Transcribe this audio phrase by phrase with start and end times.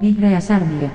[0.00, 0.88] Vihreä särmiö.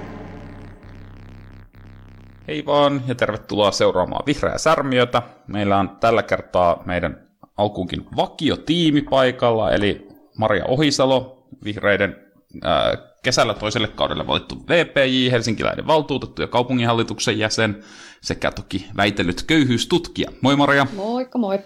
[2.48, 5.22] Hei vaan ja tervetuloa seuraamaan Vihreää särmiötä.
[5.48, 10.08] Meillä on tällä kertaa meidän alkuunkin vakiotiimi paikalla, eli
[10.38, 12.29] Maria Ohisalo, vihreiden
[12.64, 17.84] ää, kesällä toiselle kaudelle valittu VPJ, helsinkiläinen valtuutettu ja kaupunginhallituksen jäsen,
[18.22, 20.32] sekä toki väitellyt köyhyystutkija.
[20.42, 20.88] Moi Maria.
[20.96, 21.60] Moikka moi.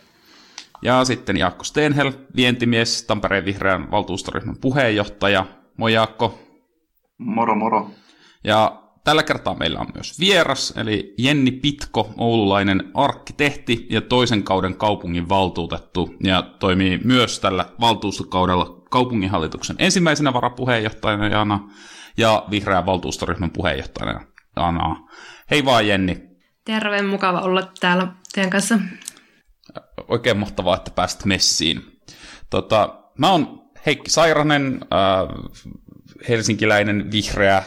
[0.81, 5.45] Ja sitten Jaakko Stenhel, vientimies, Tampereen vihreän valtuustoryhmän puheenjohtaja.
[5.77, 6.39] Moi Jaakko.
[7.17, 7.89] Moro moro.
[8.43, 14.75] Ja tällä kertaa meillä on myös vieras, eli Jenni Pitko, oululainen arkkitehti ja toisen kauden
[14.75, 21.59] kaupungin valtuutettu, ja toimii myös tällä valtuustokaudella kaupunginhallituksen ensimmäisenä varapuheenjohtajana
[22.17, 24.25] ja vihreän valtuustoryhmän puheenjohtajana.
[24.55, 25.07] Ana.
[25.51, 26.23] Hei vaan Jenni.
[26.65, 28.79] Terve, mukava olla täällä teidän kanssa.
[30.07, 32.01] Oikein mahtavaa, että pääsit messiin.
[32.49, 35.59] Tota, mä oon Heikki Sairanen, äh,
[36.29, 37.63] helsinkiläinen vihreä äh,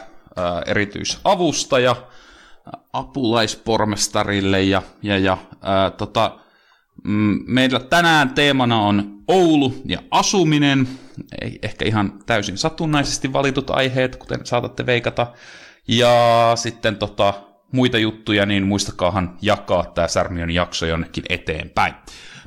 [0.65, 1.95] erityisavustaja
[2.93, 6.39] apulaispormestarille ja, ja, ja äh, tota,
[7.47, 10.87] meillä tänään teemana on Oulu ja asuminen,
[11.41, 15.27] ei ehkä ihan täysin satunnaisesti valitut aiheet, kuten saatatte veikata,
[15.87, 17.33] ja sitten tota,
[17.71, 21.93] muita juttuja, niin muistakaahan jakaa tämä Särmiön jakso jonnekin eteenpäin.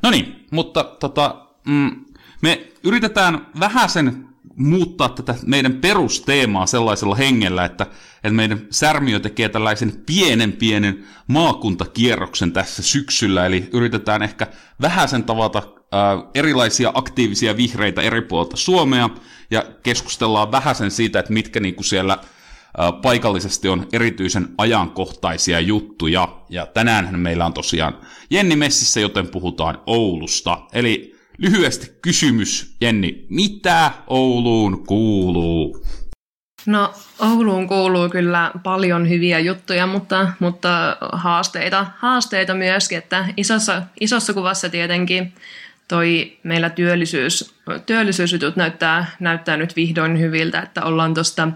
[0.02, 2.04] No niin, mutta tota, mm,
[2.42, 9.48] me yritetään vähän sen muuttaa tätä meidän perusteemaa sellaisella hengellä, että, että meidän Särmiö tekee
[9.48, 14.46] tällaisen pienen pienen maakuntakierroksen tässä syksyllä, eli yritetään ehkä
[14.80, 15.62] vähän sen tavata
[16.34, 19.10] erilaisia aktiivisia vihreitä eri puolilta Suomea,
[19.50, 26.28] ja keskustellaan vähän sen siitä, että mitkä niinku siellä äh, paikallisesti on erityisen ajankohtaisia juttuja,
[26.48, 27.98] ja tänään meillä on tosiaan
[28.30, 33.26] Jenni Messissä, joten puhutaan Oulusta, eli Lyhyesti kysymys, Jenni.
[33.28, 35.86] Mitä Ouluun kuuluu?
[36.66, 44.32] No Ouluun kuuluu kyllä paljon hyviä juttuja, mutta, mutta haasteita, haasteita myöskin, että isossa, isossa
[44.32, 45.32] kuvassa tietenkin
[45.90, 47.54] toi meillä työllisyys,
[47.86, 51.48] työllisyysjutut näyttää, näyttää nyt vihdoin hyviltä, että ollaan tuosta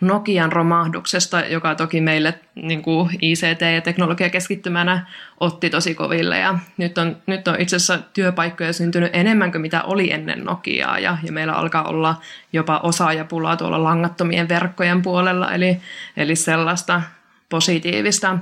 [0.00, 5.06] Nokian romahduksesta, joka toki meille niin kuin ICT- ja teknologiakeskittymänä
[5.40, 6.38] otti tosi koville.
[6.38, 10.98] Ja nyt on, nyt on itse asiassa työpaikkoja syntynyt enemmän kuin mitä oli ennen Nokiaa,
[10.98, 12.20] ja, ja meillä alkaa olla
[12.52, 15.80] jopa osaajapulaa tuolla langattomien verkkojen puolella, eli,
[16.16, 17.02] eli sellaista
[17.48, 18.38] positiivista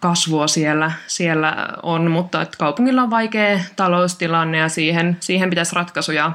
[0.00, 6.32] kasvua siellä, siellä on, mutta että kaupungilla on vaikea taloustilanne ja siihen, siihen pitäisi ratkaisuja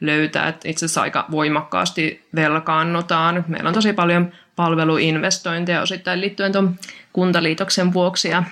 [0.00, 0.48] löytää.
[0.48, 3.44] Että itse asiassa aika voimakkaasti velkaannutaan.
[3.48, 6.76] Meillä on tosi paljon palveluinvestointeja osittain liittyen tuon
[7.12, 8.42] kuntaliitoksen vuoksi ja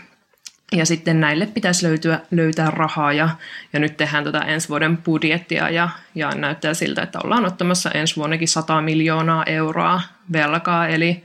[0.72, 3.28] ja sitten näille pitäisi löytyä, löytää rahaa ja,
[3.72, 8.16] ja nyt tehdään tätä ensi vuoden budjettia ja, ja näyttää siltä, että ollaan ottamassa ensi
[8.16, 10.00] vuonnakin 100 miljoonaa euroa
[10.32, 11.24] velkaa, eli,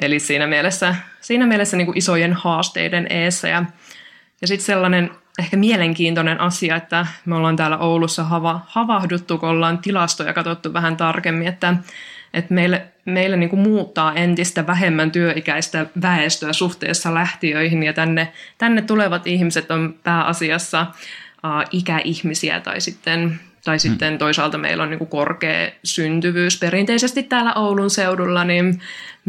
[0.00, 3.48] eli siinä mielessä siinä mielessä niin kuin isojen haasteiden eessä.
[3.48, 3.64] Ja,
[4.40, 9.78] ja sitten sellainen ehkä mielenkiintoinen asia, että me ollaan täällä Oulussa hava, havahduttu, kun ollaan
[9.78, 11.74] tilastoja katsottu vähän tarkemmin, että,
[12.34, 18.82] että meille, meille niin kuin muuttaa entistä vähemmän työikäistä väestöä suhteessa lähtiöihin ja tänne, tänne
[18.82, 23.80] tulevat ihmiset on pääasiassa uh, ikäihmisiä tai sitten tai hmm.
[23.80, 26.58] sitten toisaalta meillä on niin korkea syntyvyys.
[26.58, 28.80] Perinteisesti täällä Oulun seudulla niin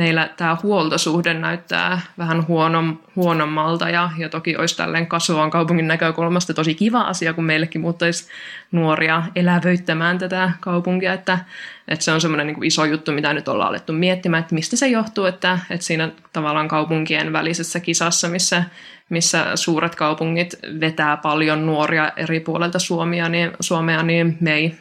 [0.02, 6.54] meillä tämä huoltosuhde näyttää vähän huonom, huonommalta ja, ja toki olisi tälleen kasvavan kaupungin näkökulmasta
[6.54, 8.28] tosi kiva asia, kun meillekin muuttaisi
[8.72, 11.40] nuoria elävöittämään tätä kaupunkia, että,
[11.88, 14.88] että se on semmoinen niin iso juttu, mitä nyt ollaan alettu miettimään, että mistä se
[14.88, 18.64] johtuu, että, että siinä tavallaan kaupunkien välisessä kisassa, missä,
[19.10, 24.76] missä suuret kaupungit vetää paljon nuoria eri puolelta Suomea, niin, Suomea, niin me ei,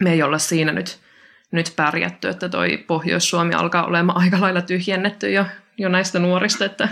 [0.00, 1.07] me ei olla siinä nyt
[1.52, 5.44] nyt pärjätty, että toi Pohjois-Suomi alkaa olemaan aika lailla tyhjennetty jo,
[5.78, 6.88] jo näistä nuorista, että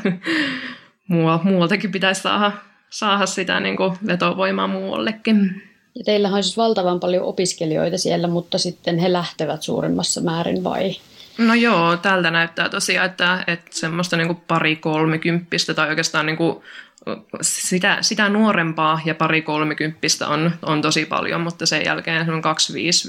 [1.43, 2.53] muualtakin pitäisi saada,
[2.91, 5.63] saada sitä niin kuin vetovoimaa muuallekin.
[5.95, 10.97] Ja teillähän on siis valtavan paljon opiskelijoita siellä, mutta sitten he lähtevät suurimmassa määrin vai?
[11.39, 16.37] No joo, tältä näyttää tosiaan, että, että semmoista niin kuin pari kolmikymppistä tai oikeastaan niin
[16.37, 16.63] kuin
[17.41, 23.09] sitä, sitä nuorempaa ja pari kolmikymppistä on, on tosi paljon, mutta sen jälkeen on 25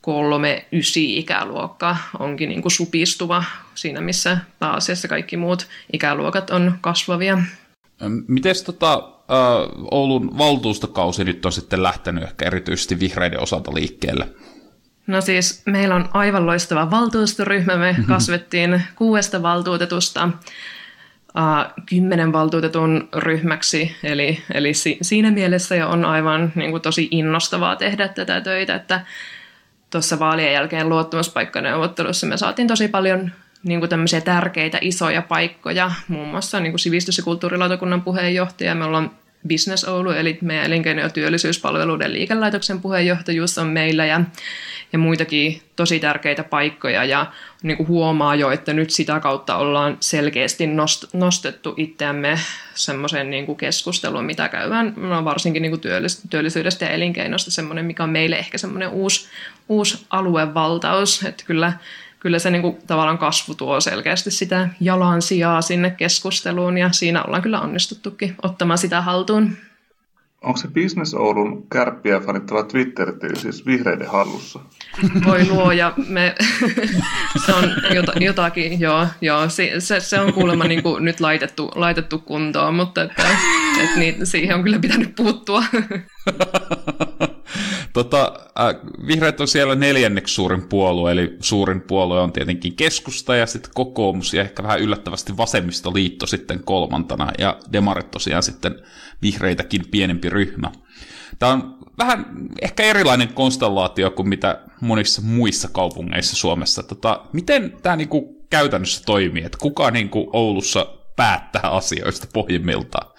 [0.00, 3.44] kolme, ysi ikäluokka onkin niin kuin supistuva
[3.74, 7.38] siinä, missä pääasiassa kaikki muut ikäluokat on kasvavia.
[8.28, 9.08] Miten tota,
[9.90, 14.28] Oulun valtuustokausi nyt on sitten lähtenyt ehkä erityisesti vihreiden osalta liikkeelle?
[15.06, 17.76] No siis meillä on aivan loistava valtuustoryhmä.
[17.76, 20.28] Me kasvettiin kuudesta valtuutetusta
[21.86, 23.96] kymmenen valtuutetun ryhmäksi.
[24.02, 28.74] Eli, eli si, siinä mielessä jo on aivan niin kuin, tosi innostavaa tehdä tätä töitä,
[28.74, 29.00] että
[29.90, 33.30] tuossa vaalien jälkeen luottamuspaikkaneuvottelussa me saatiin tosi paljon
[33.62, 38.74] niin kuin tämmöisiä tärkeitä isoja paikkoja, muun muassa niin kuin sivistys- ja kulttuurilautakunnan puheenjohtaja.
[38.74, 39.10] Me ollaan
[39.48, 44.20] Business Oulu, eli meidän elinkeino- ja työllisyyspalveluiden liikelaitoksen puheenjohtajuus on meillä ja,
[44.92, 47.04] ja muitakin tosi tärkeitä paikkoja.
[47.04, 47.26] Ja
[47.62, 52.38] niin kuin huomaa jo, että nyt sitä kautta ollaan selkeästi nost, nostettu itseämme
[52.74, 54.94] semmoiseen niin kuin keskusteluun, mitä käydään.
[54.96, 59.28] No varsinkin niin kuin työllis, työllisyydestä ja elinkeinosta, semmoinen, mikä on meille ehkä semmoinen uusi,
[59.68, 61.72] uusi aluevaltaus, että kyllä
[62.20, 67.22] kyllä se niin kuin, tavallaan kasvu tuo selkeästi sitä jalan sijaa sinne keskusteluun ja siinä
[67.22, 69.56] ollaan kyllä onnistuttukin ottamaan sitä haltuun.
[70.44, 74.60] Onko se Business Oulun kärppiä fanittava twitter siis vihreiden hallussa?
[75.24, 76.34] Voi luoja, me,
[77.46, 77.64] se on
[78.20, 83.02] jotakin, joo, joo se, se, se on kuulemma niin kuin nyt laitettu, laitettu kuntoon, mutta
[83.02, 83.28] että,
[83.82, 85.64] että niin, siihen on kyllä pitänyt puuttua.
[87.92, 88.74] Tota, äh,
[89.06, 94.34] vihreät on siellä neljänneksi suurin puolue, eli suurin puolue on tietenkin keskusta ja sitten kokoomus
[94.34, 98.82] ja ehkä vähän yllättävästi vasemmistoliitto sitten kolmantana ja demarit tosiaan sitten
[99.22, 100.72] vihreitäkin pienempi ryhmä.
[101.38, 102.26] Tämä on vähän
[102.62, 106.82] ehkä erilainen konstellaatio kuin mitä monissa muissa kaupungeissa Suomessa.
[106.82, 109.44] Tota, miten tämä niinku käytännössä toimii?
[109.44, 110.86] Et kuka niinku Oulussa
[111.16, 113.09] päättää asioista pohjimmiltaan?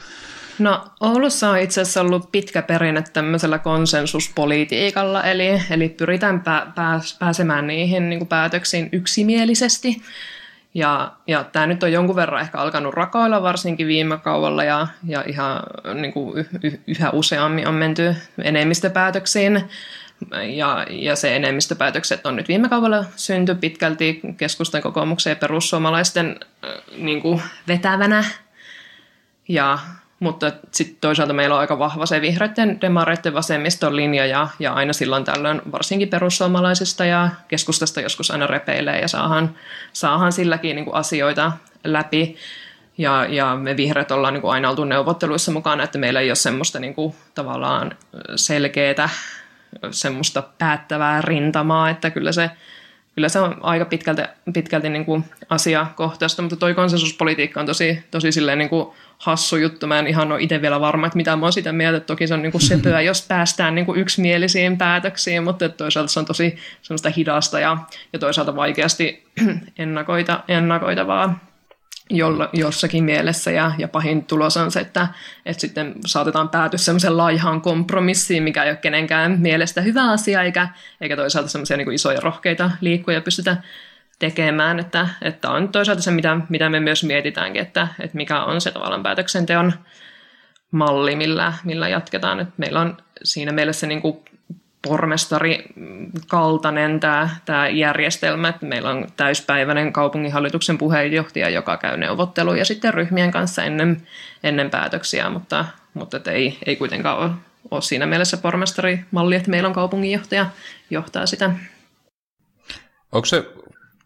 [0.61, 6.99] No Oulussa on itse asiassa ollut pitkä perinne tämmöisellä konsensuspolitiikalla, eli, eli pyritään pää, pää,
[7.19, 10.01] pääsemään niihin niin kuin päätöksiin yksimielisesti.
[10.73, 15.23] Ja, ja tämä nyt on jonkun verran ehkä alkanut rakoilla, varsinkin viime kaudella, ja, ja
[15.27, 15.63] ihan
[15.93, 19.63] niin kuin yh, yh, yhä useammin on menty enemmistöpäätöksiin.
[20.55, 26.39] Ja, ja se enemmistöpäätökset on nyt viime kaudella synty pitkälti keskustan kokoomuksen ja perussuomalaisten
[26.97, 28.23] niin kuin vetävänä.
[29.47, 29.79] Ja
[30.21, 34.93] mutta sitten toisaalta meillä on aika vahva se vihreiden demareiden vasemmiston linja ja, ja aina
[34.93, 39.55] silloin tällöin varsinkin perussuomalaisista ja keskustasta joskus aina repeilee ja saahan,
[39.93, 41.51] saahan silläkin niin kuin asioita
[41.83, 42.35] läpi.
[42.97, 46.35] Ja, ja me vihreät ollaan niin kuin aina oltu neuvotteluissa mukana, että meillä ei ole
[46.35, 47.95] semmoista niin kuin, tavallaan
[48.35, 49.09] selkeää
[49.91, 52.51] semmoista päättävää rintamaa, että kyllä se,
[53.15, 54.21] kyllä se on aika pitkälti,
[54.53, 58.87] pitkälti niin kuin asiakohtaista, mutta toi konsensuspolitiikka on tosi, tosi silleen niin kuin
[59.21, 59.87] hassu juttu.
[59.87, 61.99] Mä en ihan ole itse vielä varma, että mitä mä oon sitä mieltä.
[61.99, 66.19] Toki se on niin kuin sepöä, jos päästään niin kuin yksimielisiin päätöksiin, mutta toisaalta se
[66.19, 67.77] on tosi semmoista hidasta ja,
[68.13, 69.25] ja toisaalta vaikeasti
[69.77, 71.39] ennakoita, ennakoitavaa
[72.09, 75.07] jolla, jossakin mielessä ja, ja pahin tulos on se, että,
[75.45, 80.67] että sitten saatetaan päätyä semmoisen laihaan kompromissiin, mikä ei ole kenenkään mielestä hyvä asia, eikä,
[81.01, 83.57] eikä toisaalta semmoisia niin isoja rohkeita liikkuja pystytä
[84.21, 88.61] tekemään, että, että on toisaalta se, mitä, mitä me myös mietitäänkin, että, että mikä on
[88.61, 89.73] se tavallaan päätöksenteon
[90.71, 92.39] malli, millä, millä jatketaan.
[92.39, 94.19] Että meillä on siinä mielessä niin kuin
[94.87, 95.65] pormestari
[96.27, 103.31] kaltainen tämä, tämä järjestelmä, että meillä on täyspäiväinen kaupunginhallituksen puheenjohtaja, joka käy neuvotteluja sitten ryhmien
[103.31, 104.07] kanssa ennen,
[104.43, 107.31] ennen päätöksiä, mutta, mutta ei, ei kuitenkaan ole,
[107.71, 110.45] ole siinä mielessä pormestarimalli, että meillä on kaupunginjohtaja
[110.89, 111.51] johtaa sitä.
[113.11, 113.45] Onko se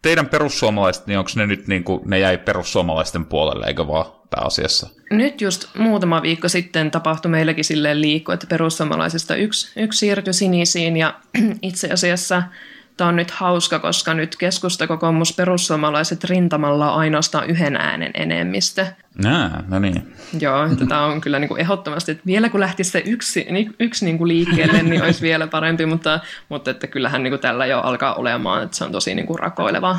[0.06, 4.88] teidän perussuomalaiset, niin onko ne nyt niin kuin, ne jäi perussuomalaisten puolelle, eikö vaan pääasiassa?
[5.10, 10.96] Nyt just muutama viikko sitten tapahtui meilläkin silleen liikku, että perussuomalaisista yksi, yksi siirtyi sinisiin
[10.96, 11.14] ja
[11.62, 12.42] itse asiassa
[12.96, 18.86] Tämä on nyt hauska, koska nyt keskusta, kokoomus, perussuomalaiset rintamalla on ainoastaan yhden äänen enemmistö.
[19.22, 20.14] Nää, no niin.
[20.40, 23.46] Joo, tämä on kyllä niin kuin ehdottomasti, että vielä kun lähtisi se yksi,
[23.80, 27.66] yksi niin kuin liikkeelle, niin olisi vielä parempi, mutta, mutta että kyllähän niin kuin tällä
[27.66, 29.98] jo alkaa olemaan, että se on tosi niin kuin rakoileva.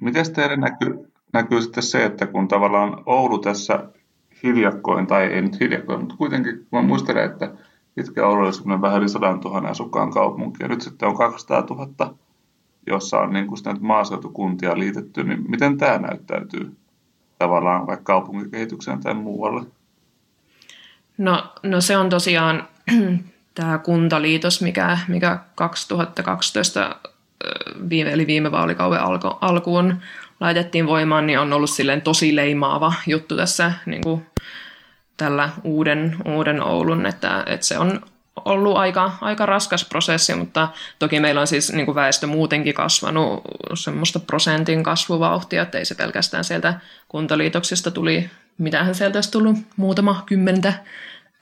[0.00, 3.84] Miten teidän näkyy, näkyy sitten se, että kun tavallaan Oulu tässä
[4.42, 7.50] hiljakkoin, tai ei nyt hiljakkoin, mutta kuitenkin mä muistelen, että
[7.98, 12.14] pitkä Oulu oli vähän yli 100 000 asukkaan kaupunki, ja nyt sitten on 200 000,
[12.86, 16.76] jossa on niin kuin maaseutukuntia liitetty, niin miten tämä näyttäytyy
[17.38, 19.66] tavallaan vaikka kaupunkikehitykseen tai muualle?
[21.18, 22.68] No, no se on tosiaan
[23.54, 26.96] tämä kuntaliitos, mikä, mikä 2012
[27.90, 29.94] viime, eli viime vaalikauden alku, alkuun
[30.40, 34.26] laitettiin voimaan, niin on ollut silleen tosi leimaava juttu tässä niin kuin
[35.18, 38.00] tällä uuden, uuden Oulun, että, että se on
[38.44, 43.42] ollut aika, aika raskas prosessi, mutta toki meillä on siis niin kuin väestö muutenkin kasvanut
[43.74, 50.22] semmoista prosentin kasvuvauhtia, että ei se pelkästään sieltä kuntaliitoksista tuli, mitähän sieltä olisi tullut, muutama
[50.26, 50.72] kymmentä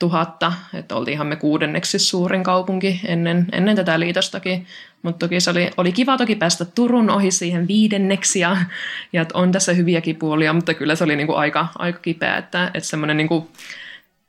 [0.02, 4.66] 000, että oltiinhan me kuudenneksi suurin kaupunki ennen, ennen tätä liitostakin,
[5.02, 8.56] mutta toki se oli, oli kiva toki päästä Turun ohi siihen viidenneksi ja,
[9.12, 12.88] ja on tässä hyviäkin puolia, mutta kyllä se oli niinku aika, aika kipeä, että, että
[12.88, 13.50] semmoinen niinku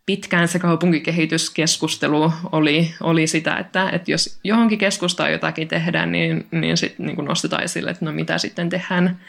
[0.05, 6.77] pitkään se kaupunkikehityskeskustelu oli, oli sitä, että, että jos johonkin keskustaan jotakin tehdään, niin, niin
[6.77, 9.19] sitten niin nostetaan esille, että no mitä sitten tehdään,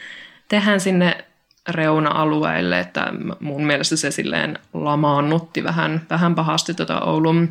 [0.47, 1.25] tehdään sinne
[1.71, 7.49] reuna-alueille, että mun mielestä se silleen lamaannutti vähän, vähän pahasti tuota Oulun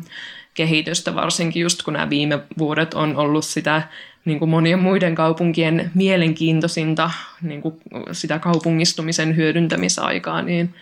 [0.53, 3.81] kehitystä, varsinkin just kun nämä viime vuodet on ollut sitä
[4.25, 7.11] niin kuin monien muiden kaupunkien mielenkiintoisinta
[7.41, 7.75] niin kuin
[8.11, 10.75] sitä kaupungistumisen hyödyntämisaikaa, niin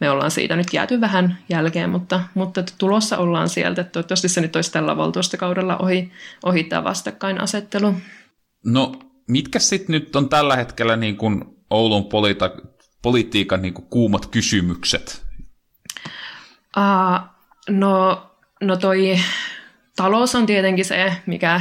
[0.00, 3.84] me ollaan siitä nyt jääty vähän jälkeen, mutta, mutta tulossa ollaan sieltä.
[3.84, 6.12] Toivottavasti se nyt olisi tällä valtuustokaudella ohi,
[6.44, 7.94] ohi tämä vastakkainasettelu.
[8.64, 8.92] No,
[9.28, 12.73] mitkä sitten nyt on tällä hetkellä niin kuin Oulun polita-
[13.04, 15.26] politiikan niin kuin kuumat kysymykset?
[16.76, 17.28] Uh,
[17.68, 18.22] no,
[18.60, 19.16] no toi
[19.96, 21.60] talous on tietenkin se, mikä,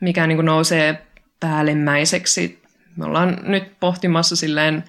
[0.00, 1.06] mikä niin kuin nousee
[1.40, 2.62] päällimmäiseksi.
[2.96, 4.84] Me ollaan nyt pohtimassa silleen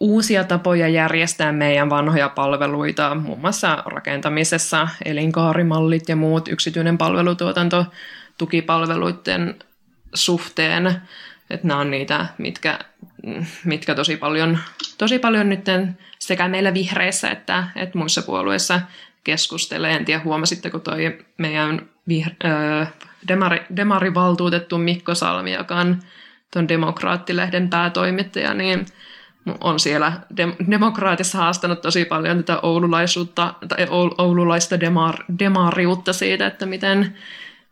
[0.00, 7.86] uusia tapoja järjestää meidän vanhoja palveluita, muun muassa rakentamisessa, elinkaarimallit ja muut yksityinen palvelutuotanto
[8.38, 9.54] tukipalveluiden
[10.14, 10.86] suhteen.
[11.50, 12.78] Että nämä on niitä, mitkä,
[13.64, 14.58] mitkä tosi paljon,
[14.98, 15.64] tosi paljon nyt
[16.18, 18.80] sekä meillä vihreissä että, että muissa puolueissa
[19.24, 19.96] keskustelee.
[19.96, 22.86] En tiedä, huomasitteko toi meidän vihr- öö,
[23.28, 25.98] demari, demarivaltuutettu Mikko Salmi, joka on
[26.52, 28.86] tuon Demokraattilehden päätoimittaja, niin
[29.60, 33.86] on siellä dem- demokraatissa haastanut tosi paljon tätä oululaisuutta, tai
[34.18, 37.16] oululaista demar- demariutta siitä, että miten,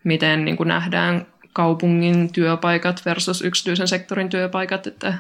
[0.05, 5.15] miten niin kuin nähdään kaupungin työpaikat versus yksityisen sektorin työpaikat, että,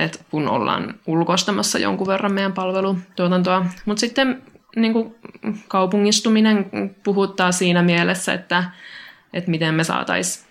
[0.00, 3.66] että kun ollaan ulkoistamassa jonkun verran meidän palvelutuotantoa.
[3.84, 4.42] Mutta sitten
[4.76, 5.14] niin kuin
[5.68, 6.70] kaupungistuminen
[7.02, 8.64] puhuttaa siinä mielessä, että,
[9.32, 10.50] että miten me saataisiin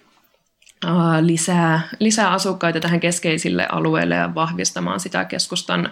[1.21, 5.89] lisää, lisää asukkaita tähän keskeisille alueille ja vahvistamaan sitä keskustan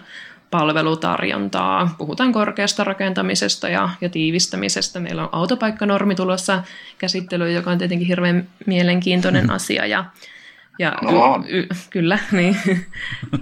[0.50, 1.94] palvelutarjontaa.
[1.98, 5.00] Puhutaan korkeasta rakentamisesta ja, ja tiivistämisestä.
[5.00, 6.62] Meillä on autopaikkanormi tulossa
[6.98, 9.56] käsittelyyn, joka on tietenkin hirveän mielenkiintoinen mm-hmm.
[9.56, 9.86] asia.
[9.86, 10.04] Ja,
[10.78, 10.92] ja
[11.48, 12.56] y, y, kyllä, niin.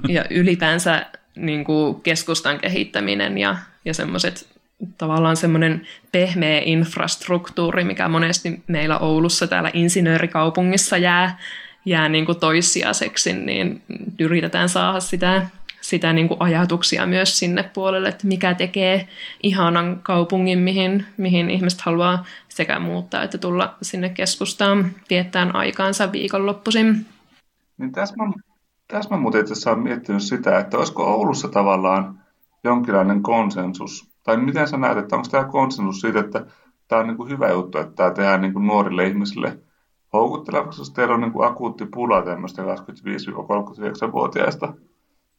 [0.09, 4.57] ja ylipäänsä niin kuin keskustan kehittäminen ja, ja semmoiset
[4.99, 11.39] tavallaan semmoinen pehmeä infrastruktuuri, mikä monesti meillä Oulussa täällä insinöörikaupungissa jää,
[11.85, 13.83] jää niin kuin toissijaiseksi, niin
[14.19, 15.47] yritetään saada sitä,
[15.81, 19.09] sitä niin kuin ajatuksia myös sinne puolelle, että mikä tekee
[19.43, 27.07] ihanan kaupungin, mihin, mihin ihmiset haluaa sekä muuttaa että tulla sinne keskustaan viettämään aikaansa viikonloppuisin.
[27.79, 28.33] Niin tässä mä,
[28.89, 32.21] tässä mä muuten itse olen miettinyt sitä, että olisiko Oulussa tavallaan
[32.65, 34.11] jonkinlainen konsensus?
[34.23, 36.47] Tai miten sä näet, että onko tämä konsensus siitä, että
[36.89, 39.59] tämä on niin kuin hyvä juttu, että tämä tehdään niin kuin nuorille ihmisille
[40.13, 44.75] houkuttelevaksi, jos teillä on niin kuin akuutti pula tämmöistä 25-39-vuotiaista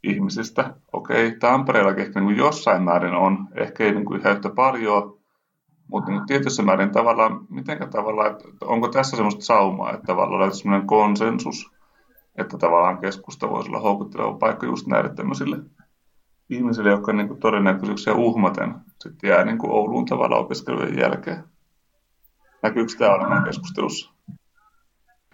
[0.04, 0.74] ihmisistä.
[0.94, 5.18] Okei, Tampereellakin ehkä niin kuin jossain määrin on, ehkä ei niin kuin ihan yhtä paljon,
[5.92, 10.58] mutta niin tietyssä määrin tavallaan, miten tavallaan, että onko tässä semmoista saumaa, että tavallaan löytyy
[10.58, 11.77] semmoinen konsensus,
[12.38, 15.58] että tavallaan keskusta voisi olla houkutteleva paikka just näille tämmöisille
[16.50, 21.44] ihmisille, jotka niin kuin todennäköisyyksiä uhmaten sitten jää niin kuin Ouluun tavalla opiskelujen jälkeen.
[22.64, 24.12] Näkyykö tämä olemaan keskustelussa?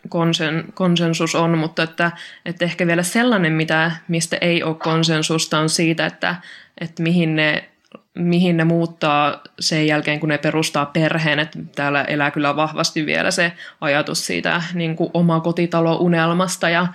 [0.10, 2.12] Konsen, konsensus on, mutta että,
[2.46, 6.36] että ehkä vielä sellainen, mitä, mistä ei ole konsensusta, on siitä, että,
[6.82, 7.73] että mihin ne
[8.16, 11.40] mihin ne muuttaa sen jälkeen, kun ne perustaa perheen.
[11.40, 16.88] Että täällä elää kyllä vahvasti vielä se ajatus siitä niin kuin omakotitalo-unelmasta ja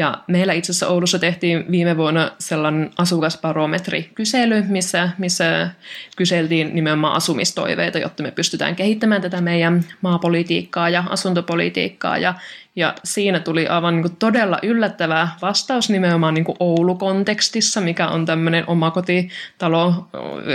[0.00, 5.70] ja meillä itse asiassa Oulussa tehtiin viime vuonna sellainen asukasbarometrikysely, missä, missä
[6.16, 12.18] kyseltiin nimenomaan asumistoiveita, jotta me pystytään kehittämään tätä meidän maapolitiikkaa ja asuntopolitiikkaa.
[12.18, 12.34] Ja,
[12.76, 18.26] ja siinä tuli aivan niin kuin todella yllättävä vastaus nimenomaan niin kuin Oulu-kontekstissa, mikä on
[18.26, 20.08] tämmöinen omakotitalo,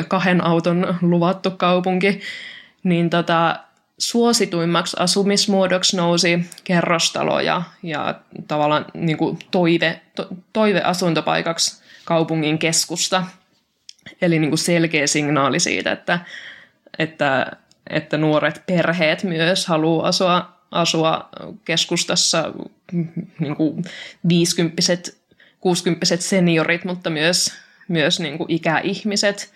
[0.07, 2.21] kahden auton luvattu kaupunki.
[2.83, 3.59] Niin tota,
[3.97, 13.23] suosituimmaksi asumismuodoksi nousi kerrostalo ja, ja tavallaan niin kuin toive, to, toiveasuntopaikaksi kaupungin keskusta.
[14.21, 16.19] Eli niin kuin selkeä signaali siitä, että,
[16.99, 17.51] että,
[17.89, 21.29] että nuoret perheet myös haluaa asua, asua
[21.65, 22.53] keskustassa,
[23.39, 23.83] niin kuin
[24.27, 24.81] 50
[25.65, 27.53] 60 seniorit, mutta myös,
[27.87, 29.53] myös niin kuin ikäihmiset.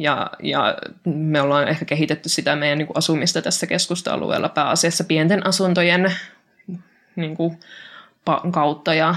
[0.00, 5.46] Ja, ja me ollaan ehkä kehitetty sitä meidän niin kuin asumista tässä keskusta-alueella pääasiassa pienten
[5.46, 6.12] asuntojen
[7.16, 7.58] niin kuin,
[8.50, 9.14] kautta ja,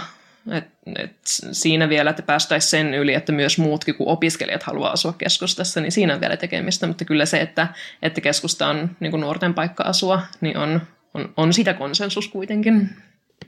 [0.52, 0.66] Et,
[0.98, 1.16] et
[1.52, 5.92] siinä vielä, että päästäisiin sen yli, että myös muutkin kuin opiskelijat haluaa asua keskustassa, niin
[5.92, 7.68] siinä on vielä tekemistä, mutta kyllä se, että,
[8.02, 10.82] että keskusta on niin nuorten paikka asua, niin on,
[11.14, 12.90] on, on sitä konsensus kuitenkin.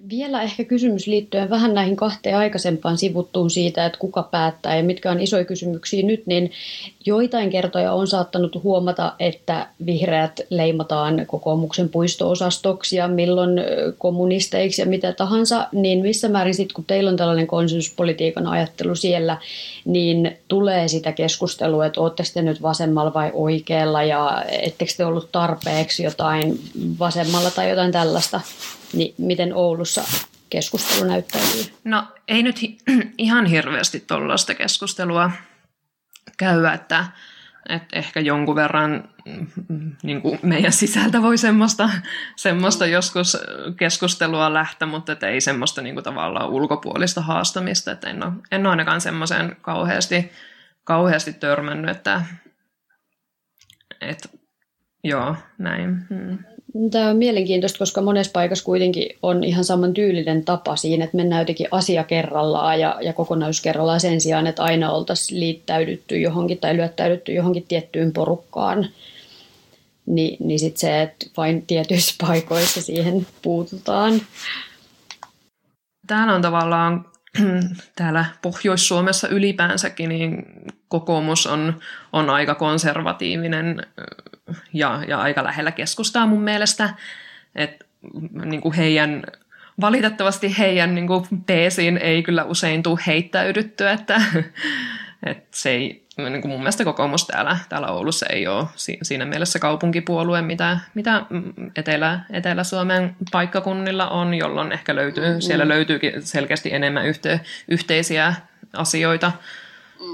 [0.09, 5.11] Vielä ehkä kysymys liittyen vähän näihin kahteen aikaisempaan sivuttuun siitä, että kuka päättää ja mitkä
[5.11, 6.51] on isoja kysymyksiä nyt, niin
[7.05, 13.49] joitain kertoja on saattanut huomata, että vihreät leimataan kokoomuksen puistoosastoksi ja milloin
[13.97, 19.37] kommunisteiksi ja mitä tahansa, niin missä määrin sitten, kun teillä on tällainen konsensuspolitiikan ajattelu siellä,
[19.85, 25.29] niin tulee sitä keskustelua, että ootte te nyt vasemmalla vai oikealla ja ettekö te ollut
[25.31, 26.59] tarpeeksi jotain
[26.99, 28.41] vasemmalla tai jotain tällaista
[28.95, 30.03] niin miten Oulussa
[30.49, 31.63] keskustelu näyttäytyy?
[31.83, 32.77] No ei nyt hi-
[33.17, 35.31] ihan hirveästi tuollaista keskustelua
[36.37, 37.05] käy, että,
[37.69, 39.09] että ehkä jonkun verran
[40.03, 41.89] niin kuin meidän sisältä voi semmoista,
[42.35, 43.37] semmoista joskus
[43.77, 47.91] keskustelua lähteä, mutta että ei semmoista niin kuin tavallaan ulkopuolista haastamista.
[47.91, 50.31] Että en, ole, en ole ainakaan semmoiseen kauheasti,
[50.83, 52.21] kauheasti törmännyt, että,
[54.01, 54.29] että
[55.03, 56.07] joo, näin.
[56.09, 56.37] Hmm.
[56.91, 61.41] Tämä on mielenkiintoista, koska monessa paikassa kuitenkin on ihan saman tyylinen tapa siinä, että mennään
[61.41, 66.77] jotenkin asia kerrallaan ja, ja kokonaisuus kerrallaan sen sijaan, että aina oltaisiin liittäydytty johonkin tai
[66.77, 68.87] lyöttäydytty johonkin tiettyyn porukkaan.
[70.05, 74.21] Ni, niin sitten se, että vain tietyissä paikoissa siihen puututaan.
[76.07, 77.05] Täällä on tavallaan
[77.95, 80.45] täällä Pohjois-Suomessa ylipäänsäkin niin
[80.87, 81.79] kokoomus on,
[82.13, 83.87] on aika konservatiivinen
[84.73, 86.89] ja, ja aika lähellä keskustaa mun mielestä.
[87.55, 87.85] Et,
[88.45, 89.23] niin kuin heidän,
[89.81, 94.21] valitettavasti heidän niin kuin teesiin ei kyllä usein tule heittäydytty, että,
[95.25, 99.59] että se ei, niin kuin mun mielestä kokoomus täällä, täällä Oulussa ei ole siinä mielessä
[99.59, 101.25] kaupunkipuolue, mitä, mitä
[101.75, 108.33] Etelä, Etelä-Suomen paikkakunnilla on, jolloin ehkä löytyy, siellä löytyykin selkeästi enemmän yhte, yhteisiä
[108.73, 109.31] asioita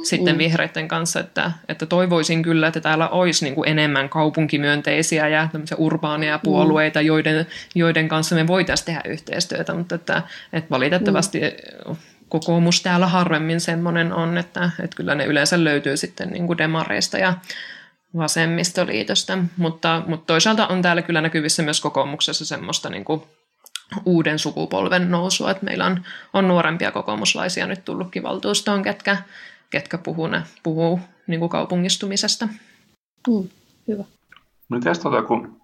[0.03, 0.37] sitten mm.
[0.37, 6.37] vihreiden kanssa, että, että toivoisin kyllä, että täällä olisi niin kuin enemmän kaupunkimyönteisiä ja urbaania
[6.37, 6.41] mm.
[6.43, 7.05] puolueita, mm.
[7.05, 10.21] joiden, joiden kanssa me voitaisiin tehdä yhteistyötä, mutta että,
[10.53, 11.39] että valitettavasti
[11.87, 11.95] mm.
[12.29, 17.17] kokoomus täällä harvemmin semmoinen on, että, että kyllä ne yleensä löytyy sitten niin kuin demareista
[17.17, 17.33] ja
[18.17, 23.23] vasemmistoliitosta, mutta, mutta toisaalta on täällä kyllä näkyvissä myös kokoomuksessa semmoista niin kuin
[24.05, 29.17] uuden sukupolven nousua, että meillä on, on nuorempia kokoomuslaisia nyt tullutkin valtuustoon, ketkä,
[29.71, 32.47] ketkä puhuu, ne, puhuu niin kuin kaupungistumisesta.
[33.27, 33.49] Mm,
[33.87, 34.03] hyvä.
[34.69, 35.61] Miten tota, kun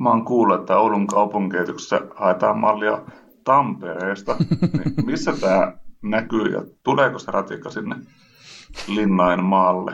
[0.00, 3.02] mä oon kuullut, että Oulun kaupunkeituksessa haetaan mallia
[3.44, 5.72] Tampereesta, niin missä tämä
[6.02, 7.96] näkyy ja tuleeko se ratikka sinne
[8.88, 9.92] Linnain maalle?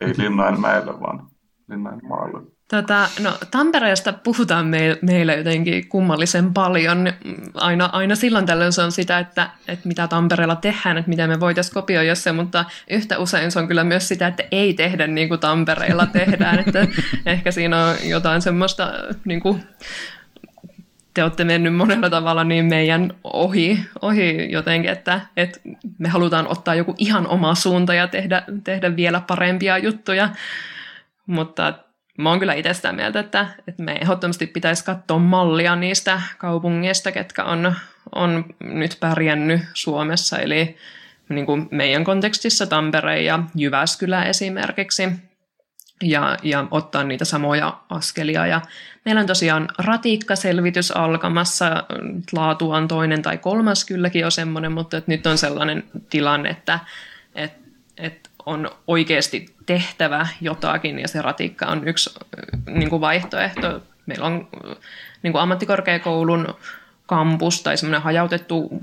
[0.00, 1.26] Ei Linnain mäelle, vaan
[1.68, 2.53] Linnain maalle.
[2.74, 7.12] Tota, no, Tampereesta puhutaan me, meillä jotenkin kummallisen paljon.
[7.54, 11.40] Aina, aina silloin tällöin se on sitä, että, että mitä Tampereella tehdään, että mitä me
[11.40, 15.28] voitaisiin kopioida se, mutta yhtä usein se on kyllä myös sitä, että ei tehdä niin
[15.28, 16.58] kuin Tampereella tehdään.
[16.58, 16.86] että
[17.26, 18.92] ehkä siinä on jotain semmoista,
[19.24, 19.62] niin kuin,
[21.14, 25.60] te olette mennyt monella tavalla niin meidän ohi, ohi jotenkin, että, että
[25.98, 30.28] me halutaan ottaa joku ihan oma suunta ja tehdä, tehdä vielä parempia juttuja.
[31.26, 31.83] Mutta
[32.18, 37.12] mä oon kyllä itse sitä mieltä, että, että me ehdottomasti pitäisi katsoa mallia niistä kaupungeista,
[37.12, 37.74] ketkä on,
[38.14, 40.76] on nyt pärjännyt Suomessa, eli
[41.28, 45.08] niin kuin meidän kontekstissa Tampere ja Jyväskylä esimerkiksi,
[46.02, 48.46] ja, ja ottaa niitä samoja askelia.
[48.46, 48.60] Ja
[49.04, 51.84] meillä on tosiaan ratikkaselvitys alkamassa,
[52.32, 56.78] laatu on toinen tai kolmas kylläkin jo semmoinen, mutta nyt on sellainen tilanne, että,
[57.34, 57.58] että,
[57.96, 62.18] että on oikeasti tehtävä jotakin ja se ratikka on yksi
[62.66, 63.82] niin kuin vaihtoehto.
[64.06, 64.48] Meillä on
[65.22, 66.54] niin kuin ammattikorkeakoulun
[67.06, 68.80] kampus tai semmoinen hajautettu,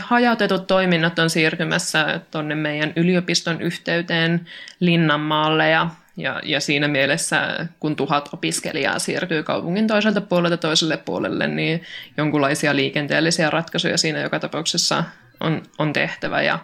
[0.00, 4.46] hajautetut toiminnot on siirtymässä tuonne meidän yliopiston yhteyteen
[4.80, 11.46] Linnanmaalle ja, ja, ja siinä mielessä, kun tuhat opiskelijaa siirtyy kaupungin toiselta puolelta toiselle puolelle,
[11.46, 11.82] niin
[12.16, 15.04] jonkinlaisia liikenteellisiä ratkaisuja siinä joka tapauksessa
[15.40, 16.58] on, on tehtävä ja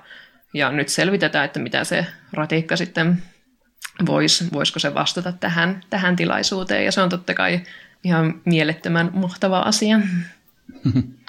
[0.55, 3.23] ja nyt selvitetään, että mitä se ratikka sitten
[4.07, 6.85] voisi, voisiko se vastata tähän, tähän tilaisuuteen.
[6.85, 7.61] Ja se on totta kai
[8.05, 10.01] ihan mielettömän mahtava asia.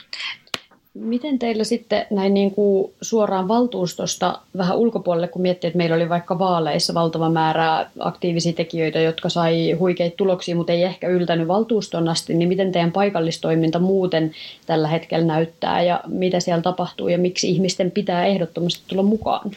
[0.93, 6.09] Miten teillä sitten näin niin kuin suoraan valtuustosta vähän ulkopuolelle, kun miettii, että meillä oli
[6.09, 12.07] vaikka vaaleissa valtava määrä aktiivisia tekijöitä, jotka sai huikeita tuloksia, mutta ei ehkä yltänyt valtuuston
[12.07, 14.31] asti, niin miten teidän paikallistoiminta muuten
[14.65, 19.51] tällä hetkellä näyttää ja mitä siellä tapahtuu ja miksi ihmisten pitää ehdottomasti tulla mukaan?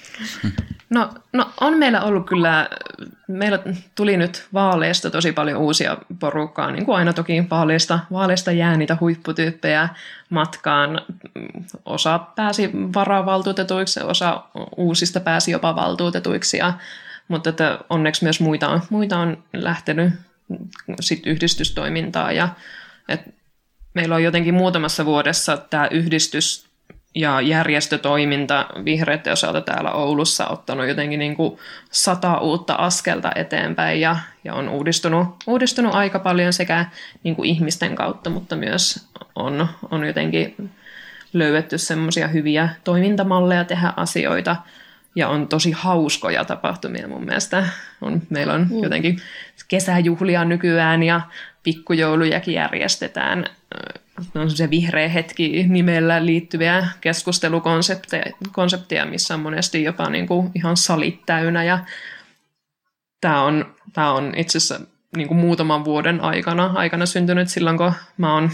[0.90, 2.68] No, no on meillä ollut kyllä
[3.28, 3.58] meillä
[3.94, 8.96] tuli nyt vaaleista tosi paljon uusia porukkaa, niin kuin aina toki vaaleista, vaaleista jää niitä
[9.00, 9.88] huipputyyppejä
[10.30, 11.00] matkaan.
[11.84, 14.44] Osa pääsi varavaltuutetuiksi, osa
[14.76, 16.72] uusista pääsi jopa valtuutetuiksi, ja,
[17.28, 20.12] mutta että onneksi myös muita on, muita on lähtenyt
[21.00, 22.48] sit yhdistystoimintaa ja
[23.08, 23.20] et
[23.94, 26.73] meillä on jotenkin muutamassa vuodessa tämä yhdistys
[27.14, 31.58] ja järjestötoiminta vihreiden osalta täällä Oulussa ottanut jotenkin niin kuin
[31.90, 36.86] sata uutta askelta eteenpäin ja, ja on uudistunut, uudistunut aika paljon sekä
[37.22, 40.70] niin kuin ihmisten kautta, mutta myös on, on jotenkin
[41.32, 44.56] löydetty semmoisia hyviä toimintamalleja tehdä asioita
[45.16, 47.68] ja on tosi hauskoja tapahtumia mun mielestä.
[48.00, 48.82] On, meillä on mm.
[48.82, 49.18] jotenkin
[49.68, 51.20] kesäjuhlia nykyään ja
[51.62, 53.46] pikkujoulujakin järjestetään
[54.34, 61.26] on se vihreä hetki nimellä liittyviä keskustelukonsepteja, missä on monesti jopa niin kuin ihan salit
[61.26, 61.64] täynnä.
[61.64, 61.78] Ja
[63.20, 64.80] tämä on, tämä on itse asiassa
[65.16, 68.50] niin kuin muutaman vuoden aikana, aikana syntynyt silloin, kun mä oon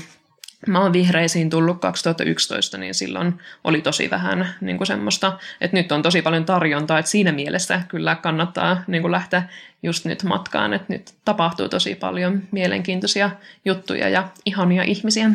[0.67, 5.93] Mä oon vihreisiin tullut 2011, niin silloin oli tosi vähän niin kuin semmoista, että nyt
[5.93, 9.43] on tosi paljon tarjontaa, että siinä mielessä kyllä kannattaa niin kuin lähteä
[9.83, 13.31] just nyt matkaan, että nyt tapahtuu tosi paljon mielenkiintoisia
[13.65, 15.31] juttuja ja ihania ihmisiä.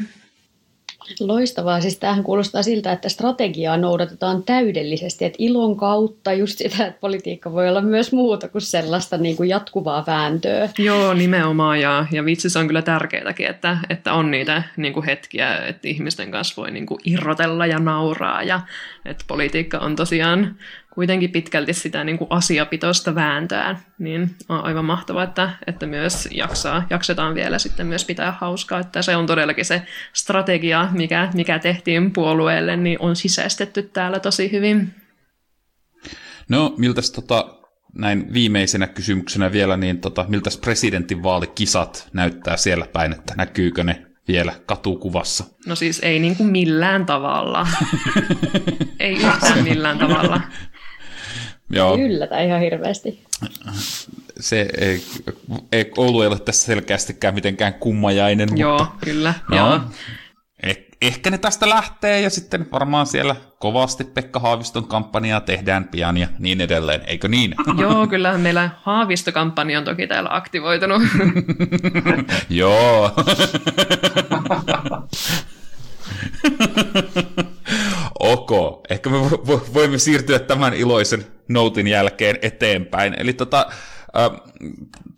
[1.20, 1.82] Loistavaa.
[1.82, 5.26] Siis tämähän kuulostaa siltä, että strategiaa noudatetaan täydellisesti.
[5.26, 9.50] Että ilon kautta just sitä, että politiikka voi olla myös muuta kuin sellaista niin kuin
[9.50, 10.70] jatkuvaa vääntöä.
[10.78, 11.82] Joo, nimenomaan.
[11.82, 15.88] Ja, ja vitsi se on kyllä tärkeätäkin, että, että on niitä niin kuin hetkiä, että
[15.88, 18.44] ihmisten kanssa voi niin kuin irrotella ja nauraa.
[18.44, 18.62] Ja
[19.06, 20.56] että politiikka on tosiaan
[20.94, 26.88] kuitenkin pitkälti sitä niin kuin asiapitoista vääntöä, niin on aivan mahtavaa, että, että myös jaksaa,
[26.89, 29.82] jaksetaan vielä sitten myös pitää hauskaa, että se on todellakin se
[30.13, 34.96] strategia, mikä, mikä tehtiin puolueelle, niin on sisäistetty täällä tosi hyvin.
[36.50, 37.60] No, miltä tota,
[37.94, 44.54] näin viimeisenä kysymyksenä vielä, niin tota, miltä presidentinvaalikisat näyttää siellä päin, että näkyykö ne vielä
[44.66, 45.44] katukuvassa?
[45.66, 47.68] No siis ei niin kuin millään tavalla.
[49.00, 50.42] ei yhtään millään tavalla.
[51.70, 51.98] Joo.
[51.98, 53.24] Yllätä ihan hirveästi.
[54.40, 55.02] Se ei,
[55.72, 58.50] ei, Oulu ei ole tässä selkeästikään mitenkään kummajainen.
[58.50, 59.34] Mutta, joo, kyllä.
[59.50, 59.80] No, joo.
[61.01, 66.17] Eh, ehkä ne tästä lähtee ja sitten varmaan siellä kovasti Pekka Haaviston kampanjaa tehdään pian
[66.17, 67.55] ja niin edelleen, eikö niin?
[67.81, 71.01] Joo, kyllä meillä Haavistokampanja on toki täällä aktivoitunut.
[72.49, 73.12] Joo.
[78.19, 78.51] ok,
[78.89, 79.17] ehkä me
[79.73, 83.15] voimme siirtyä tämän iloisen noutin jälkeen eteenpäin.
[83.17, 83.67] Eli tota,
[84.17, 84.29] äh,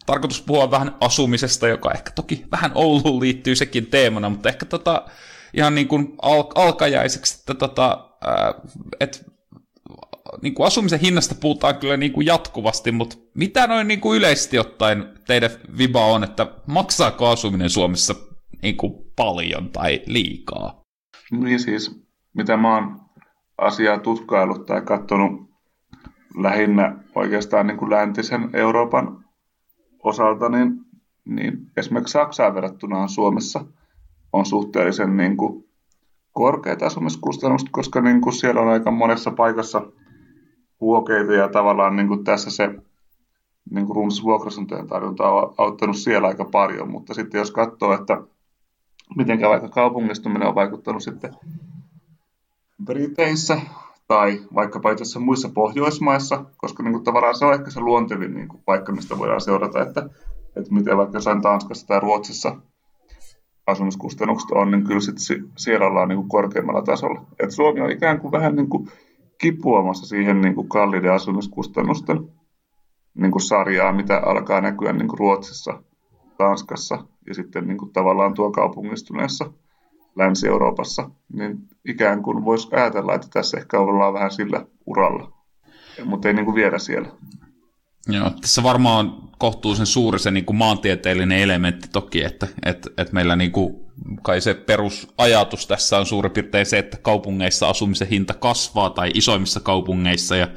[0.06, 5.06] tarkoitus puhua vähän asumisesta, joka ehkä toki vähän Ouluun liittyy sekin teemana, mutta ehkä tota,
[5.54, 8.54] ihan niin kuin al- alkajaiseksi, että tota, äh,
[9.00, 9.26] et,
[10.42, 14.60] niin kuin asumisen hinnasta puhutaan kyllä niin kuin jatkuvasti, mutta mitä noin niin kuin yleisesti
[14.60, 18.16] ottaen teidän viba on, että maksaako asuminen Suomessa
[18.62, 20.82] niin kuin paljon tai liikaa?
[21.32, 22.02] Niin siis,
[22.34, 23.00] mitä mä oon
[23.58, 25.50] asiaa tutkailut tai katsonut
[26.38, 29.26] lähinnä oikeastaan niin kuin läntisen Euroopan
[30.04, 30.72] osalta, niin,
[31.26, 33.66] niin esimerkiksi Saksaan verrattuna on Suomessa
[34.34, 35.68] on suhteellisen niin kuin
[36.32, 39.82] korkeat asumiskustannukset, koska niin kuin siellä on aika monessa paikassa
[40.82, 42.76] huokeita ja tavallaan niin kuin tässä se
[43.72, 48.22] niin kuin runsas vuokrasuntojen tarjonta on auttanut siellä aika paljon, mutta sitten jos katsoo, että
[49.16, 51.34] miten vaikka kaupungistuminen on vaikuttanut sitten
[52.86, 53.62] Briteissä
[54.08, 58.48] tai vaikkapa itse muissa Pohjoismaissa, koska niin kuin, tavallaan se on ehkä se luontevin niin
[58.48, 60.10] kuin, paikka, mistä voidaan seurata, että,
[60.56, 62.56] että miten vaikka jossain Tanskassa tai Ruotsissa
[63.68, 67.26] asumiskustannukset on, niin kyllä sitten siellä ollaan niin kuin korkeammalla tasolla.
[67.40, 68.88] Et Suomi on ikään kuin vähän niin kuin
[69.38, 72.18] kipuamassa siihen niin kuin kalliiden asumiskustannusten
[73.14, 75.84] niin kuin sarjaa, mitä alkaa näkyä niin kuin Ruotsissa,
[76.38, 79.52] Tanskassa ja sitten niin kuin tavallaan tuo kaupungistuneessa
[80.16, 85.32] Länsi-Euroopassa, niin ikään kuin voisi ajatella, että tässä ehkä ollaan vähän sillä uralla,
[86.06, 87.10] mutta ei niin kuin viedä siellä.
[88.10, 93.14] Joo, tässä varmaan on kohtuullisen suuri se niin kuin maantieteellinen elementti toki, että, että, että
[93.14, 93.76] meillä niin kuin,
[94.22, 99.60] kai se perusajatus tässä on suurin piirtein se, että kaupungeissa asumisen hinta kasvaa tai isoimmissa
[99.60, 100.48] kaupungeissa ja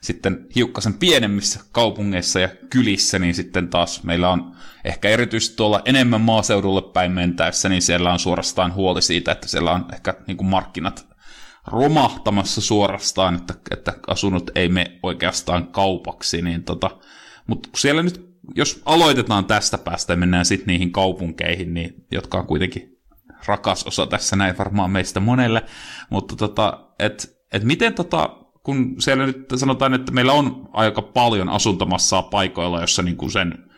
[0.00, 4.52] sitten hiukkasen pienemmissä kaupungeissa ja kylissä, niin sitten taas meillä on
[4.84, 9.72] ehkä erityisesti tuolla enemmän maaseudulle päin mentäessä, niin siellä on suorastaan huoli siitä, että siellä
[9.72, 11.06] on ehkä niin kuin markkinat
[11.72, 16.90] romahtamassa suorastaan, että, että asunnot ei mene oikeastaan kaupaksi, niin tota,
[17.46, 22.46] mutta siellä nyt, jos aloitetaan tästä päästä ja mennään sitten niihin kaupunkeihin, niin, jotka on
[22.46, 22.98] kuitenkin
[23.46, 25.64] rakas osa tässä näin varmaan meistä monelle,
[26.10, 31.48] mutta tota, et, et miten tota, kun siellä nyt sanotaan, että meillä on aika paljon
[31.48, 33.68] asuntomassaa paikoilla, jossa niin kuin sen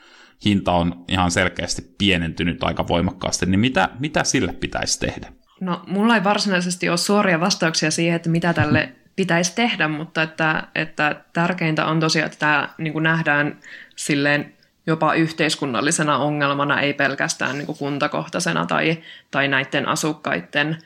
[0.44, 5.32] hinta on ihan selkeästi pienentynyt aika voimakkaasti, niin mitä, mitä sille pitäisi tehdä?
[5.60, 10.62] No, mulla ei varsinaisesti ole suoria vastauksia siihen, että mitä tälle pitäisi tehdä, mutta että,
[10.74, 13.58] että tärkeintä on tosiaan, että tämä niin kuin nähdään
[13.96, 14.54] silleen
[14.86, 18.98] jopa yhteiskunnallisena ongelmana, ei pelkästään niin kuin kuntakohtaisena tai,
[19.30, 20.78] tai näiden asukkaiden,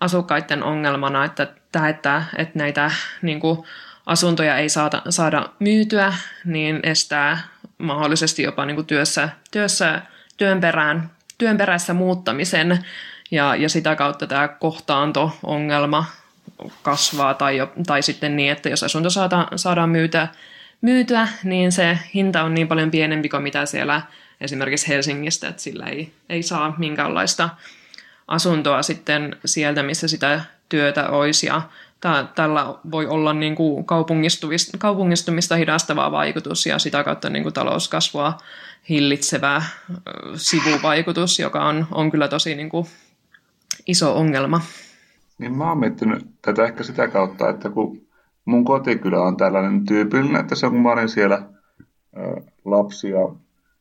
[0.00, 2.90] asukkaiden ongelmana, että, tämä, että, että näitä
[3.22, 3.58] niin kuin
[4.06, 7.38] asuntoja ei saada, saada myytyä, niin estää
[7.78, 10.02] mahdollisesti jopa niin kuin työssä, työssä
[10.36, 12.84] työn, perään, työn perässä muuttamisen
[13.30, 16.04] ja, ja sitä kautta tämä kohtaanto-ongelma
[16.82, 20.28] kasvaa tai, jo, tai sitten niin, että jos asunto saada, saadaan myytyä,
[20.80, 24.02] myytyä, niin se hinta on niin paljon pienempi kuin mitä siellä
[24.40, 27.48] esimerkiksi Helsingistä, että sillä ei, ei saa minkäänlaista
[28.28, 31.46] asuntoa sitten sieltä, missä sitä työtä olisi.
[31.46, 31.62] Ja
[32.34, 38.38] tällä voi olla niin kuin kaupungistumista, kaupungistumista hidastava vaikutus ja sitä kautta niin kuin talouskasvua
[38.88, 39.62] hillitsevä
[40.36, 42.86] sivuvaikutus, joka on, on kyllä tosi niin kuin
[43.86, 44.60] iso ongelma.
[45.38, 48.00] Niin mä oon miettinyt tätä ehkä sitä kautta, että kun
[48.44, 51.42] mun kotikylä on tällainen tyypillinen, että se kun mä olin siellä
[52.64, 53.18] lapsia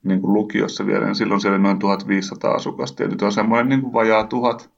[0.04, 3.82] niin kuin lukiossa vielä, niin silloin siellä noin 1500 asukasta ja nyt on semmoinen niin
[3.82, 4.70] kuin vajaa tuhat.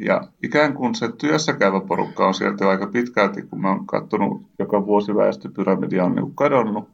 [0.00, 3.86] Ja ikään kuin se työssä käyvä porukka on sieltä jo aika pitkälti, kun mä oon
[3.86, 6.88] katsonut, joka vuosi väestöpyramidia on niin kuin kadonnut.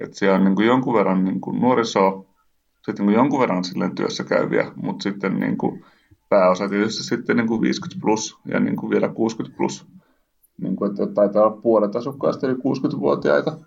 [0.00, 2.24] Että siellä on niin kuin jonkun verran niin kuin nuorisoa,
[2.86, 5.84] sitten niin kuin jonkun verran silleen työssä käyviä, mutta sitten niin kuin
[6.30, 9.86] pääosa tietysti sitten niin kuin 50 plus ja niin kuin vielä 60 plus.
[10.62, 13.58] Niin kuin, että taitaa olla puolet asukkaista eli 60-vuotiaita.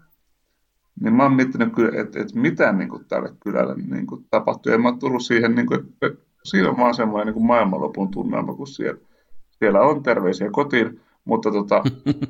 [1.01, 4.73] Niin mä oon miettinyt kyllä, että, että mitä niin kuin tälle kylälle niin kuin tapahtui.
[4.73, 8.53] En mä tullut siihen, niin kuin, että siinä on vaan semmoinen niin kuin maailmanlopun tunnelma,
[8.53, 8.99] kun siellä,
[9.49, 11.83] siellä on terveisiä kotiin, mutta tota,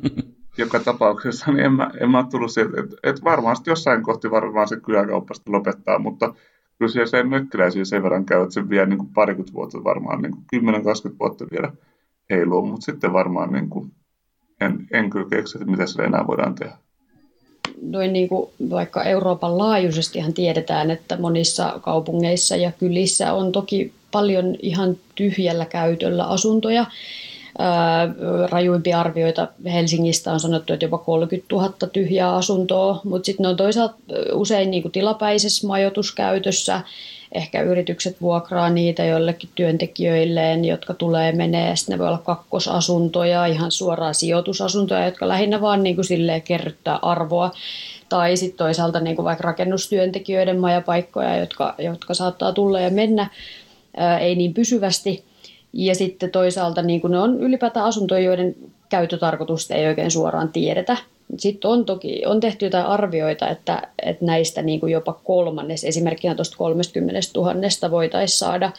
[0.58, 4.68] joka tapauksessa niin en mä, en mä tullut siihen, että, että varmasti jossain kohti varmaan
[4.68, 6.34] se kyläkauppa lopettaa, mutta
[6.84, 10.32] kyllä siellä se mökkiläisiä sen verran käy, että se vie niin parikymmentä vuotta varmaan, niin
[10.32, 10.76] kuin
[11.12, 11.72] 10-20 vuotta vielä
[12.30, 13.92] heiluu, mutta sitten varmaan niin kuin,
[14.62, 16.74] en, en kyllä keksi, että mitä sille enää voidaan tehdä.
[17.82, 24.56] Noin niin kuin vaikka Euroopan laajuisestihan tiedetään, että monissa kaupungeissa ja kylissä on toki paljon
[24.62, 26.86] ihan tyhjällä käytöllä asuntoja,
[28.50, 33.56] rajuimpia arvioita Helsingistä on sanottu, että jopa 30 000 tyhjää asuntoa, mutta sitten ne on
[33.56, 33.96] toisaalta
[34.34, 36.82] usein niin kuin tilapäisessä majoituskäytössä.
[37.32, 41.76] Ehkä yritykset vuokraa niitä joillekin työntekijöilleen, jotka tulee menee.
[41.76, 47.52] Sitten ne voi olla kakkosasuntoja, ihan suoraan sijoitusasuntoja, jotka lähinnä vaan niin kuin kerryttää arvoa.
[48.10, 53.30] Tai sitten toisaalta niin kuin vaikka rakennustyöntekijöiden majapaikkoja, jotka, jotka saattaa tulla ja mennä,
[53.98, 55.24] ää, ei niin pysyvästi–
[55.74, 58.56] ja sitten toisaalta niin kuin ne on ylipäätään asuntoja, joiden
[58.90, 60.98] käyttötarkoitusta ei oikein suoraan tiedetä.
[61.38, 66.36] Sitten on toki on tehty jotain arvioita, että, että näistä niin kuin jopa kolmannes, esimerkkinä
[66.36, 68.72] tuosta 30 000 voitaisiin saada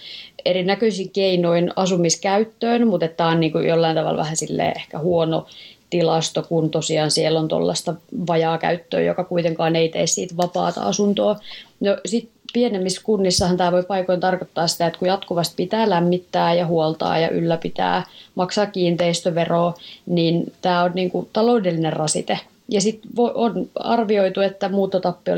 [0.45, 4.37] erinäköisin keinoin asumiskäyttöön, mutta tämä on niin kuin jollain tavalla vähän
[4.77, 5.47] ehkä huono
[5.91, 7.95] tilasto, kun tosiaan siellä on tuollaista
[8.27, 11.37] vajaa käyttöä, joka kuitenkaan ei tee siitä vapaata asuntoa.
[11.81, 16.67] No sitten pienemmissä kunnissahan tämä voi paikoin tarkoittaa sitä, että kun jatkuvasti pitää lämmittää ja
[16.67, 19.75] huoltaa ja ylläpitää, maksaa kiinteistöveroa,
[20.07, 22.38] niin tämä on niin kuin taloudellinen rasite.
[22.69, 24.71] Ja sitten on arvioitu, että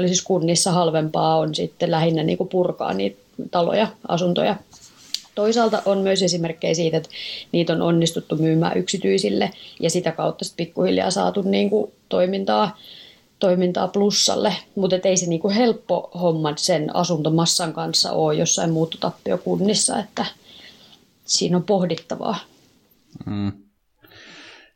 [0.06, 3.18] siis kunnissa halvempaa on sitten lähinnä niin kuin purkaa niitä
[3.50, 4.56] taloja, asuntoja.
[5.34, 7.08] Toisaalta on myös esimerkkejä siitä, että
[7.52, 9.50] niitä on onnistuttu myymään yksityisille
[9.80, 12.76] ja sitä kautta sitten pikkuhiljaa saatu niin kuin toimintaa
[13.38, 20.26] toimintaa plussalle, mutta ei se niinku helppo homma sen asuntomassan kanssa ole jossain muuttotappiokunnissa, että
[21.24, 22.38] siinä on pohdittavaa.
[23.26, 23.52] Mm.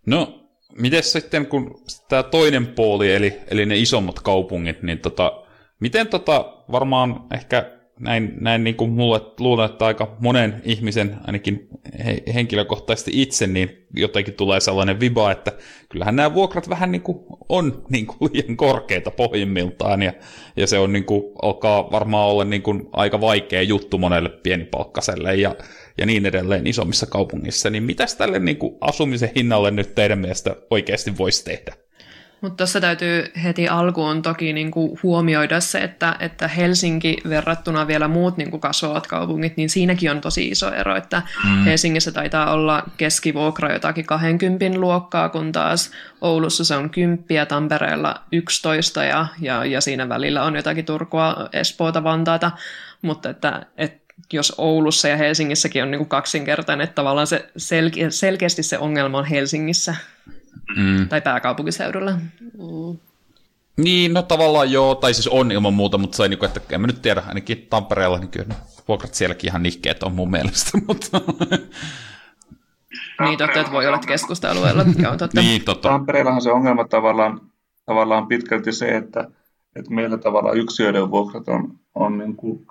[0.07, 0.41] No,
[0.79, 5.33] miten sitten kun tämä toinen puoli, eli, eli ne isommat kaupungit, niin tota,
[5.81, 11.69] miten tota, varmaan ehkä näin, näin niin kuin mulle luulen, että aika monen ihmisen, ainakin
[12.05, 15.53] he, henkilökohtaisesti itse, niin jotenkin tulee sellainen viba, että
[15.89, 20.13] kyllähän nämä vuokrat vähän niin kuin on niin kuin liian korkeita pohjimmiltaan, ja,
[20.57, 25.35] ja se on niin kuin, alkaa varmaan olla niin kuin aika vaikea juttu monelle pienipalkkaselle
[25.35, 25.57] ja,
[25.99, 30.57] ja niin edelleen isommissa kaupungissa, niin mitäs tälle niin kuin asumisen hinnalle nyt teidän mielestä
[30.71, 31.90] oikeasti voisi tehdä?
[32.41, 38.09] Mutta tuossa täytyy heti alkuun toki niin kuin huomioida se, että, että Helsinki verrattuna vielä
[38.09, 41.65] muut niin kuin kasvavat kaupungit, niin siinäkin on tosi iso ero, että mm.
[41.65, 48.23] Helsingissä taitaa olla keskivuokra jotakin 20 luokkaa, kun taas Oulussa se on 10 ja Tampereella
[48.33, 52.51] 11 ja, ja, ja siinä välillä on jotakin Turkua, Espoota, Vantaata,
[53.03, 54.01] mutta että, että
[54.33, 59.19] jos Oulussa ja Helsingissäkin on niin kuin kaksinkertainen, että tavallaan se selke- selkeästi se ongelma
[59.19, 59.95] on Helsingissä.
[60.77, 61.09] Mm.
[61.09, 62.11] Tai pääkaupunkiseudulla.
[62.41, 62.99] Mm.
[63.77, 66.75] Niin, no tavallaan joo, tai siis on ilman muuta, mutta se on niin kuin, että
[66.75, 68.55] en mä nyt tiedä, ainakin Tampereella, niin kyllä
[68.89, 71.21] vuokrat sielläkin ihan nihkeet on mun mielestä, mutta
[73.21, 74.85] Niin totta, että voi olla että keskusta-alueella.
[75.03, 75.41] Joo, totta.
[75.43, 75.89] niin, totta.
[75.89, 77.41] Tampereellahan se ongelma tavallaan,
[77.87, 79.31] tavallaan pitkälti se, että,
[79.77, 82.67] että meillä tavallaan yksiöiden vuokrat on, on niin kuin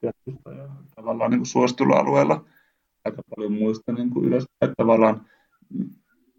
[0.00, 2.44] keskusta ja tavallaan niin kuin suositulla alueella
[3.04, 4.32] aika paljon muista niin kuin.
[4.32, 5.26] Että tavallaan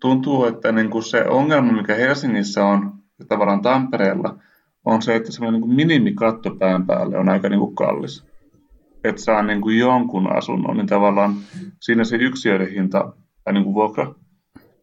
[0.02, 4.38] tuntuu, että niin kuin se ongelma, mikä Helsingissä on ja tavallaan Tampereella,
[4.86, 8.26] on se, että semmoinen niin minimikatto pään päälle on aika niin kuin kallis.
[9.04, 11.36] Että saa niin kuin jonkun asunnon, niin tavallaan
[11.80, 14.16] siinä se yksiöiden hinta tai niin kuin vuokra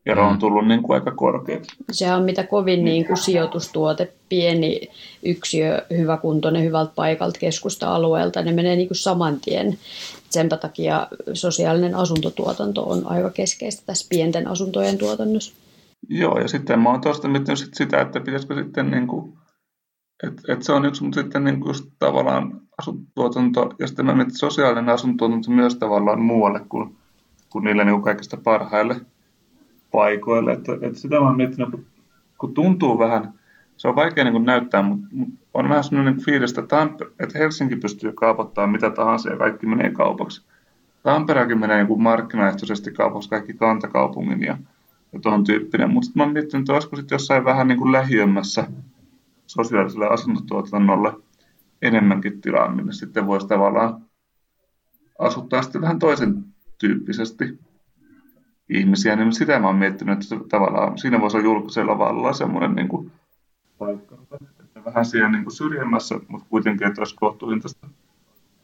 [0.08, 1.76] ero on tullut niin kuin aika korkeaksi.
[1.92, 4.80] Se on mitä kovin niin kuin sijoitustuote, pieni
[5.22, 8.42] yksiö, hyväkuntoinen, hyvältä paikalta keskusta-alueelta.
[8.42, 9.78] Ne menee niin kuin saman tien.
[10.30, 15.54] Sen takia sosiaalinen asuntotuotanto on aika keskeistä tässä pienten asuntojen tuotannossa.
[16.08, 19.32] Joo, ja sitten mä oon tuosta miettinyt sit sitä, että pitäisikö sitten niin kuin,
[20.26, 24.14] että et se on yksi, mutta sitten niin kuin just tavallaan asuntotuotanto, ja sitten mä
[24.14, 26.96] mietin sosiaalinen asuntotuotanto myös tavallaan muualle kuin,
[27.50, 28.96] kuin niille niin kuin kaikista parhaille
[29.90, 30.52] paikoille.
[30.52, 31.68] Että, että sitä mä oon miettinyt,
[32.38, 33.32] kun, tuntuu vähän,
[33.76, 37.38] se on vaikea niin näyttää, mutta, mutta on vähän sellainen niin fiilis, että, Tamper- että
[37.38, 40.44] Helsinki pystyy kaupottamaan mitä tahansa ja kaikki menee kaupaksi.
[41.02, 44.58] Tampereakin menee niin markkinaehtoisesti kaupaksi kaikki kantakaupungin ja,
[45.12, 45.90] ja tuon tyyppinen.
[45.90, 48.66] Mutta sitten mä oon miettinyt, että olisiko sitten jossain vähän niin kuin lähiömmässä
[49.46, 51.12] sosiaaliselle asuntotuotannolle
[51.82, 54.02] enemmänkin tilaa, minne sitten voisi tavallaan
[55.18, 56.44] asuttaa sitten vähän toisen
[56.78, 57.58] tyyppisesti
[58.70, 62.88] ihmisiä, niin sitä mä oon miettinyt, että tavallaan siinä voisi olla julkisella vallalla semmoinen niin
[62.88, 63.12] kuin
[63.78, 64.16] paikka,
[64.64, 67.88] että vähän siellä niin kuin syrjemmässä, mutta kuitenkin, että olisi kohtuuhintaista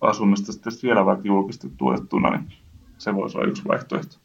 [0.01, 2.53] asumista sitten siellä vaikka julkisesti tuettuna, niin
[2.99, 4.17] se voisi olla yksi vaihtoehto.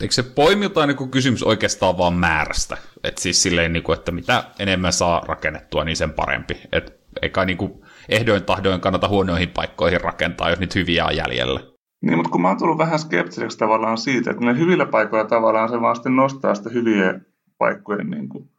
[0.00, 2.76] Eikö se poimiltaan niin kysymys oikeastaan vaan määrästä?
[3.04, 6.60] Että siis silleen, niin kuin, että mitä enemmän saa rakennettua, niin sen parempi.
[6.72, 7.72] Et eikä niin kuin
[8.08, 11.60] ehdoin tahdoin kannata huonoihin paikkoihin rakentaa, jos nyt hyviä on jäljellä.
[12.00, 15.68] Niin, mutta kun mä oon tullut vähän skeptiseksi tavallaan siitä, että ne hyvillä paikoilla tavallaan
[15.68, 17.26] se vaan sitten nostaa sitä hyvien
[17.58, 18.50] paikkojen, niin kuin,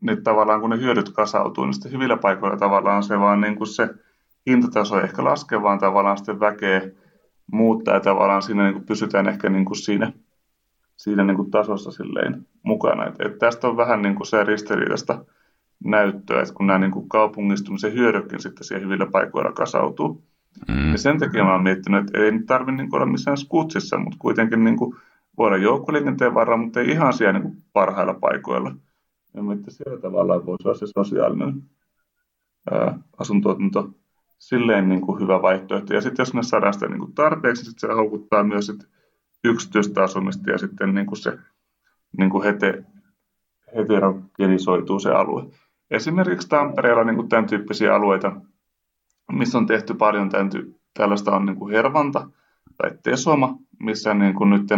[0.00, 3.66] nyt tavallaan kun ne hyödyt kasautuu, niin sitten hyvillä paikoilla tavallaan se vaan niin kuin
[3.66, 3.88] se
[4.46, 6.82] hintataso ehkä laskee, vaan tavallaan sitten väkeä
[7.52, 10.12] muuttaa ja tavallaan siinä niin kuin pysytään ehkä niin kuin siinä,
[10.96, 13.06] siinä niin kuin tasossa silleen mukana.
[13.06, 15.24] Et, et tästä on vähän niin kuin se ristiriitaista
[15.84, 20.24] näyttöä, että kun nämä niin kuin kaupungistumisen hyödykin sitten siihen hyvillä paikoilla kasautuu.
[20.68, 20.92] Mm.
[20.92, 24.16] Ja sen takia mä oon miettinyt, että ei nyt tarvitse niin olla missään skutsissa, mutta
[24.18, 24.96] kuitenkin niin kuin
[25.38, 28.74] voida joukkoliikenteen varaan, mutta ei ihan siellä niin kuin parhailla paikoilla.
[29.34, 31.62] Ja että siellä tavallaan voisi olla se sosiaalinen
[32.70, 33.90] ää, asuntotuotanto
[34.38, 35.94] silleen niin kuin hyvä vaihtoehto.
[35.94, 38.88] Ja sitten jos me saadaan sitä niin kuin tarpeeksi, sitten se houkuttaa myös sit
[39.44, 41.38] yksityistä asumista ja sitten niin kuin se
[42.18, 42.84] niin kuin hete,
[43.76, 45.44] heterogenisoituu se alue.
[45.90, 48.32] Esimerkiksi Tampereella niin kuin tämän tyyppisiä alueita,
[49.32, 50.50] missä on tehty paljon tämän
[50.94, 52.28] tällaista on niin kuin Hervanta
[52.76, 54.68] tai Tesoma, missä niin kuin nyt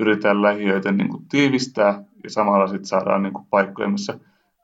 [0.00, 4.18] yritetään lähiöitä niin kuin tiivistää ja samalla sitten saadaan niin kuin paikkoja, missä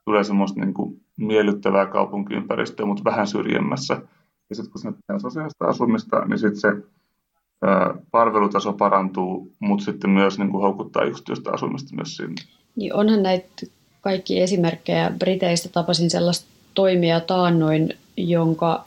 [0.04, 4.02] tulee semmoista niin kuin miellyttävää kaupunkiympäristöä, mutta vähän syrjemmässä.
[4.50, 6.68] Ja sitten kun sinne tehdään sosiaalista asumista, niin sitten se
[8.10, 12.34] palvelutaso parantuu, mutta sitten myös niin kuin houkuttaa yksityistä asumista myös sinne.
[12.76, 13.66] Niin onhan näitä
[14.00, 15.68] kaikki esimerkkejä Briteistä.
[15.68, 18.84] Tapasin sellaista toimia taannoin, jonka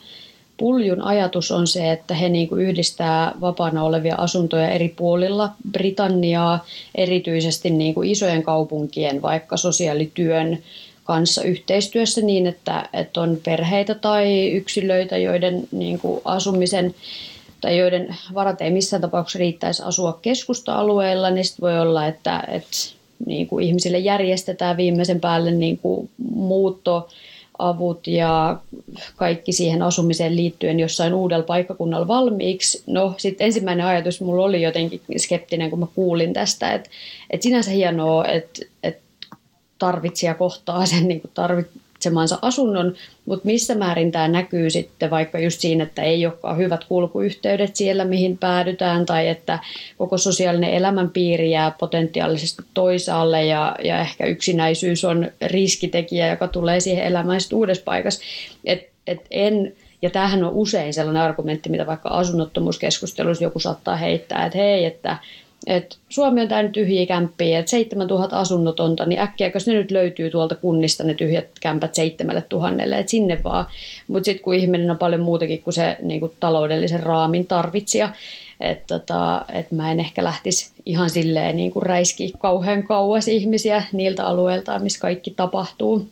[0.58, 6.66] puljun ajatus on se, että he niin kuin yhdistää vapaana olevia asuntoja eri puolilla Britanniaa,
[6.96, 10.58] erityisesti niin kuin isojen kaupunkien vaikka sosiaalityön
[11.04, 16.96] kanssa yhteistyössä niin, että, että on perheitä tai yksilöitä, joiden niin kuin asumisen
[17.62, 22.78] tai joiden varat ei missään tapauksessa riittäisi asua keskusta-alueella, niin voi olla, että, että
[23.26, 27.10] niin kuin ihmisille järjestetään viimeisen päälle niin kuin muutto,
[27.60, 28.58] avut ja
[29.16, 32.84] kaikki siihen asumiseen liittyen jossain uudella paikkakunnalla valmiiksi.
[32.88, 36.90] No sitten ensimmäinen ajatus mulla oli jotenkin skeptinen, kun mä kuulin tästä, että,
[37.30, 39.02] että sinänsä hienoa, että, että
[39.80, 41.32] tarvitsija kohtaa sen niin kuin
[41.98, 42.94] tarvitsemansa asunnon,
[43.26, 48.06] mutta missä määrin tämä näkyy sitten vaikka just siinä, että ei olekaan hyvät kulkuyhteydet siellä,
[48.06, 49.60] mihin päädytään, tai että
[49.98, 57.06] koko sosiaalinen elämänpiiri jää potentiaalisesti toisaalle, ja, ja ehkä yksinäisyys on riskitekijä, joka tulee siihen
[57.06, 58.22] elämään sitten uudessa paikassa.
[58.66, 64.46] Et, et en, ja tämähän on usein sellainen argumentti, mitä vaikka asunnottomuuskeskustelussa joku saattaa heittää,
[64.46, 65.18] että hei, että
[65.68, 70.56] et Suomi on täynnä tyhjiä kämppiä, että 7000 asunnotonta, niin äkkiäkös ne nyt löytyy tuolta
[70.56, 73.66] kunnista ne tyhjät kämpät seitsemälle tuhannelle, että sinne vaan.
[74.08, 78.10] Mutta sitten kun ihminen on paljon muutakin kuin se niin kuin taloudellisen raamin tarvitsija,
[78.60, 83.84] että tota, et mä en ehkä lähtisi ihan silleen niin kuin räiski kauhean kauas ihmisiä
[83.92, 86.08] niiltä alueilta, missä kaikki tapahtuu.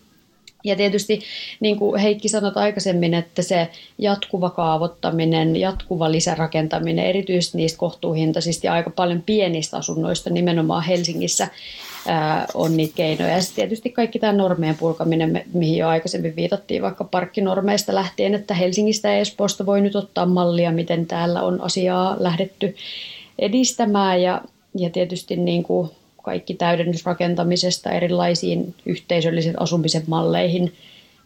[0.66, 1.22] Ja tietysti,
[1.60, 8.74] niin kuin Heikki sanoi aikaisemmin, että se jatkuva kaavoittaminen, jatkuva lisärakentaminen, erityisesti niistä kohtuuhintaisista ja
[8.74, 11.48] aika paljon pienistä asunnoista nimenomaan Helsingissä
[12.08, 13.36] ää, on niitä keinoja.
[13.36, 18.54] Ja sitten tietysti kaikki tämä normeen purkaminen, mihin jo aikaisemmin viitattiin vaikka parkkinormeista lähtien, että
[18.54, 22.76] Helsingistä ja Espoosta voi nyt ottaa mallia, miten täällä on asiaa lähdetty
[23.40, 24.42] edistämään ja,
[24.78, 25.90] ja tietysti niin kuin
[26.26, 30.74] kaikki täydennysrakentamisesta erilaisiin yhteisöllisen asumisen malleihin,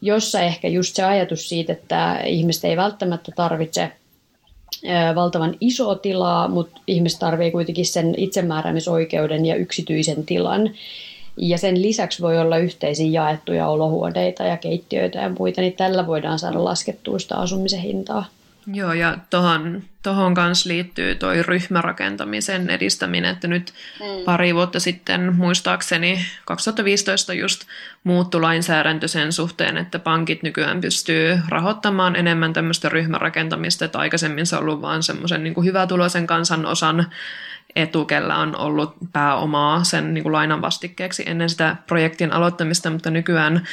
[0.02, 3.92] jossa ehkä just se ajatus siitä, että ihmiset ei välttämättä tarvitse
[5.16, 10.72] valtavan iso tilaa, mutta ihmiset tarvitsee kuitenkin sen itsemääräämisoikeuden ja yksityisen tilan.
[11.38, 16.40] Ja sen lisäksi voi olla yhteisiä jaettuja olohuoneita ja keittiöitä ja muita, niin tällä voidaan
[16.40, 18.26] saada laskettua sitä asumisen hintaa.
[18.74, 24.26] Joo, ja tuohon tohon kanssa liittyy toi ryhmärakentamisen edistäminen, että nyt mm.
[24.26, 27.64] pari vuotta sitten muistaakseni 2015 just
[28.04, 34.56] muuttui lainsäädäntö sen suhteen, että pankit nykyään pystyy rahoittamaan enemmän tämmöistä ryhmärakentamista, että aikaisemmin se
[34.56, 37.06] on ollut vaan semmoisen niin hyvätuloisen kansanosan
[37.76, 43.12] etu, kellä on ollut pääomaa sen niin kuin lainan vastikkeeksi ennen sitä projektin aloittamista, mutta
[43.12, 43.68] nykyään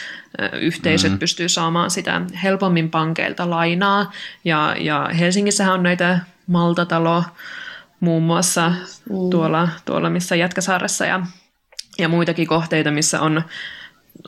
[0.60, 1.18] yhteisöt mm-hmm.
[1.18, 4.12] pystyy saamaan sitä helpommin pankeilta lainaa.
[4.44, 6.15] Ja, ja Helsingissähän on näitä
[6.46, 7.24] Maltatalo
[8.00, 9.30] muun muassa mm.
[9.30, 11.26] tuolla, tuolla missä Jätkäsaaressa ja,
[11.98, 13.42] ja muitakin kohteita, missä on,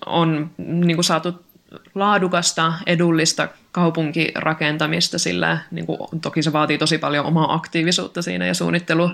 [0.06, 1.48] on niin kuin saatu
[1.94, 8.54] laadukasta, edullista kaupunkirakentamista, sillä niin kuin, toki se vaatii tosi paljon omaa aktiivisuutta siinä ja
[8.54, 9.10] suunnittelu,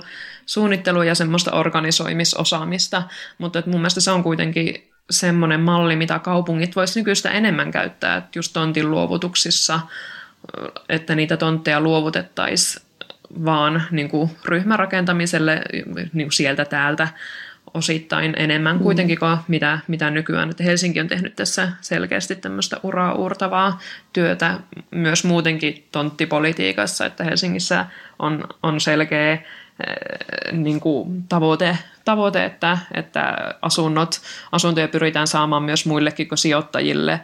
[0.47, 3.03] suunnittelu ja semmoista organisoimisosaamista,
[3.39, 8.17] mutta että mun mielestä se on kuitenkin semmoinen malli, mitä kaupungit voisivat nykyistä enemmän käyttää,
[8.17, 9.81] että just tontin luovutuksissa,
[10.89, 12.85] että niitä tontteja luovutettaisiin
[13.45, 15.63] vaan niin kuin ryhmärakentamiselle
[16.13, 17.09] niin kuin sieltä täältä
[17.75, 18.83] osittain enemmän mm.
[18.83, 20.51] kuitenkin kuin mitä, mitä nykyään.
[20.51, 23.79] Että Helsinki on tehnyt tässä selkeästi tämmöistä uraa uurtavaa
[24.13, 24.59] työtä
[24.91, 27.87] myös muutenkin tonttipolitiikassa, että Helsingissä
[28.19, 29.43] on, on selkeä eh,
[30.53, 34.21] niin kuin tavoite, tavoite että, että asunnot,
[34.53, 37.21] asuntoja pyritään saamaan myös muillekin kuin sijoittajille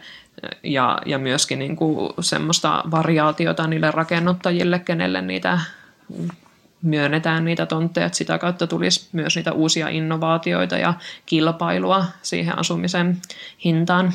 [0.63, 5.59] ja, ja myöskin niin kuin semmoista variaatiota niille rakennuttajille, kenelle niitä
[6.81, 10.93] myönnetään niitä tontteja, että sitä kautta tulisi myös niitä uusia innovaatioita ja
[11.25, 13.21] kilpailua siihen asumisen
[13.65, 14.13] hintaan.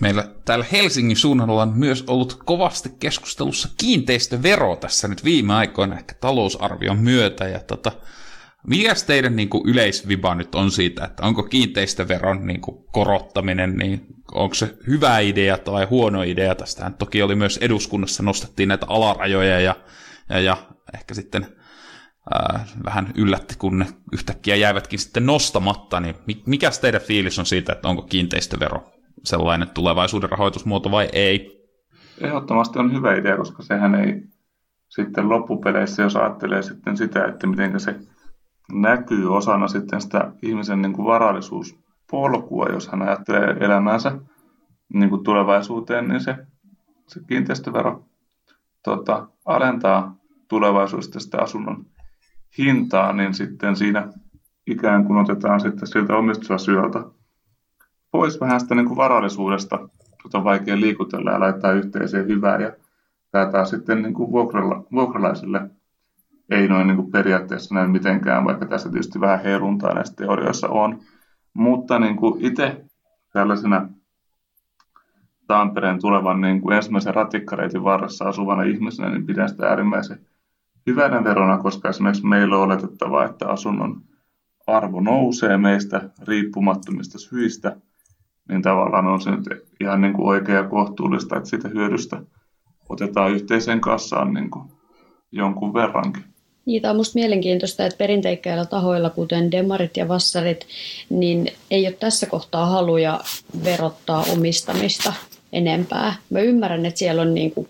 [0.00, 6.14] Meillä täällä Helsingin suunnalla on myös ollut kovasti keskustelussa kiinteistövero tässä nyt viime aikoina ehkä
[6.20, 7.48] talousarvion myötä.
[7.48, 7.92] Ja tota,
[8.66, 14.06] mikä teidän niin kuin yleisviba nyt on siitä, että onko kiinteistöveron niin kuin korottaminen, niin
[14.32, 16.54] onko se hyvä idea tai huono idea?
[16.54, 19.74] Tästähän toki oli myös eduskunnassa, nostettiin näitä alarajoja ja
[20.30, 20.56] ja, ja
[20.94, 21.46] ehkä sitten
[22.34, 26.14] ää, vähän yllätti, kun ne yhtäkkiä jäivätkin sitten nostamatta, niin
[26.46, 28.92] mikä teidän fiilis on siitä, että onko kiinteistövero
[29.24, 31.66] sellainen tulevaisuuden rahoitusmuoto vai ei?
[32.20, 34.22] Ehdottomasti on hyvä idea, koska sehän ei
[34.88, 37.94] sitten loppupeleissä, jos ajattelee sitten sitä, että miten se
[38.72, 44.18] näkyy osana sitten sitä ihmisen niin kuin varallisuuspolkua, jos hän ajattelee elämänsä
[44.94, 46.36] niin kuin tulevaisuuteen, niin se,
[47.06, 48.04] se kiinteistövero
[48.84, 50.16] tota, alentaa
[50.48, 51.86] tulevaisuudessa sitä asunnon
[52.58, 54.08] hintaa, niin sitten siinä
[54.66, 57.10] ikään kuin otetaan sitten siltä omistusasioilta
[58.10, 59.88] pois vähän sitä niin kuin varallisuudesta,
[60.24, 62.58] jota on vaikea liikutella ja laittaa yhteiseen hyvää.
[62.60, 62.72] Ja
[63.30, 65.70] tämä sitten niin kuin vuokrala, vuokralaisille
[66.50, 71.00] ei noin niin kuin periaatteessa näin mitenkään, vaikka tässä tietysti vähän heiluntaa näissä teorioissa on.
[71.54, 72.84] Mutta niin kuin itse
[73.32, 73.88] tällaisena
[75.46, 80.26] Tampereen tulevan niin kuin ensimmäisen ratikkareitin varressa asuvana ihmisenä, niin pidän sitä äärimmäisen
[80.86, 84.00] hyvänä verona, koska esimerkiksi meillä on oletettavaa, että asunnon
[84.66, 87.76] arvo nousee meistä riippumattomista syistä,
[88.48, 89.48] niin tavallaan on se nyt
[89.80, 92.22] ihan niin kuin oikea ja kohtuullista, että siitä hyödystä
[92.88, 94.68] otetaan yhteiseen kassaan niin kuin
[95.32, 96.35] jonkun verrankin.
[96.82, 100.66] Tämä on minusta mielenkiintoista, että perinteikkäillä tahoilla, kuten demarit ja vassarit,
[101.10, 103.20] niin ei ole tässä kohtaa haluja
[103.64, 105.12] verottaa omistamista
[105.52, 106.14] enempää.
[106.30, 107.68] Mä ymmärrän, että siellä on niin kuin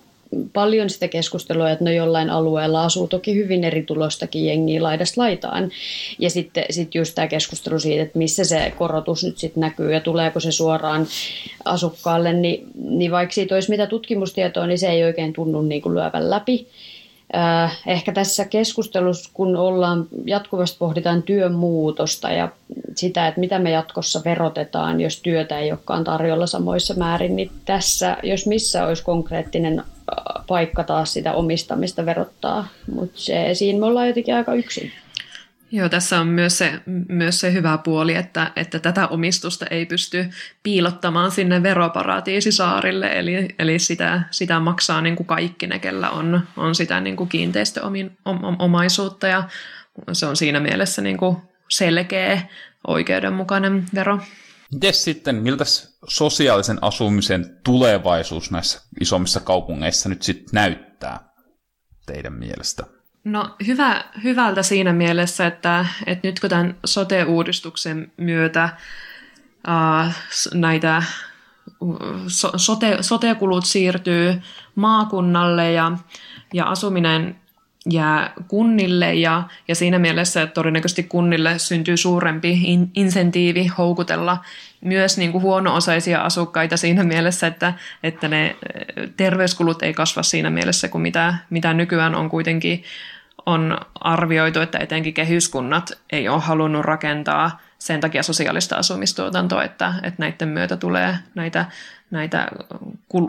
[0.53, 5.71] paljon sitä keskustelua, että no jollain alueella asuu toki hyvin eri tulostakin jengiä laidasta laitaan.
[6.19, 10.01] Ja sitten sit just tämä keskustelu siitä, että missä se korotus nyt sitten näkyy ja
[10.01, 11.07] tuleeko se suoraan
[11.65, 15.95] asukkaalle, niin, niin vaikka siitä olisi mitä tutkimustietoa, niin se ei oikein tunnu niin kuin
[15.95, 16.67] lyövän läpi.
[17.35, 22.49] Äh, ehkä tässä keskustelussa, kun ollaan jatkuvasti pohditaan työn muutosta ja
[22.95, 28.17] sitä, että mitä me jatkossa verotetaan, jos työtä ei olekaan tarjolla samoissa määrin, niin tässä,
[28.23, 32.69] jos missä olisi konkreettinen äh, paikka taas sitä omistamista verottaa.
[32.95, 33.19] Mutta
[33.53, 34.93] siinä me ollaan jotenkin aika yksin.
[35.73, 40.31] Joo, tässä on myös se, myös se hyvä puoli, että, että tätä omistusta ei pysty
[40.63, 46.75] piilottamaan sinne veroparatiisisaarille, eli, eli sitä, sitä maksaa niin kuin kaikki ne, kellä on, on
[46.75, 49.49] sitä niin kuin kiinteistöomaisuutta, ja
[50.13, 51.37] se on siinä mielessä niin kuin
[51.69, 52.43] selkeä,
[52.87, 54.21] oikeudenmukainen vero.
[54.73, 55.65] Miten sitten, miltä
[56.09, 61.21] sosiaalisen asumisen tulevaisuus näissä isommissa kaupungeissa nyt sitten näyttää
[62.07, 62.96] teidän mielestä?
[63.27, 68.69] No hyvä, hyvältä siinä mielessä, että, että nyt kun tämän sote-uudistuksen myötä
[69.67, 70.13] ää,
[70.55, 71.03] näitä
[72.57, 74.43] sote, sote-kulut siirtyy
[74.75, 75.93] maakunnalle ja,
[76.55, 77.37] ja asuminen
[77.91, 84.39] jää kunnille ja, ja siinä mielessä, että todennäköisesti kunnille syntyy suurempi in, insentiivi houkutella
[84.81, 88.57] myös niin kuin huono-osaisia asukkaita siinä mielessä, että, että ne
[89.17, 92.85] terveyskulut ei kasva siinä mielessä kuin mitä, mitä nykyään on kuitenkin
[93.47, 100.23] on arvioitu, että etenkin kehyskunnat ei ole halunnut rakentaa sen takia sosiaalista asumistuotantoa, että, että
[100.23, 101.65] näiden myötä tulee näitä,
[102.11, 102.49] näitä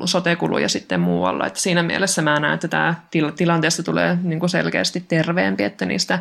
[0.06, 1.48] sote-kuluja sitten muualla.
[1.48, 2.96] Että siinä mielessä mä näen, että tämä
[3.36, 6.20] tilanteesta tulee niin kuin selkeästi terveempi, että niistä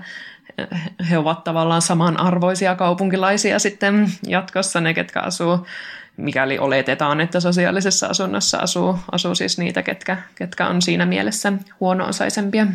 [1.11, 5.67] he ovat tavallaan samanarvoisia kaupunkilaisia sitten jatkossa ne, ketkä asuu
[6.17, 12.67] mikäli oletetaan, että sosiaalisessa asunnossa asuu, asuu siis niitä, ketkä, ketkä on siinä mielessä huono-osaisempia.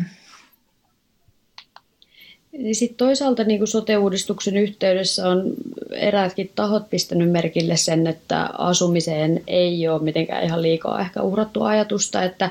[2.62, 5.54] Niin sitten toisaalta niin sote-uudistuksen yhteydessä on
[5.90, 12.22] eräätkin tahot pistänyt merkille sen, että asumiseen ei ole mitenkään ihan liikaa ehkä uhrattu ajatusta,
[12.22, 12.50] että,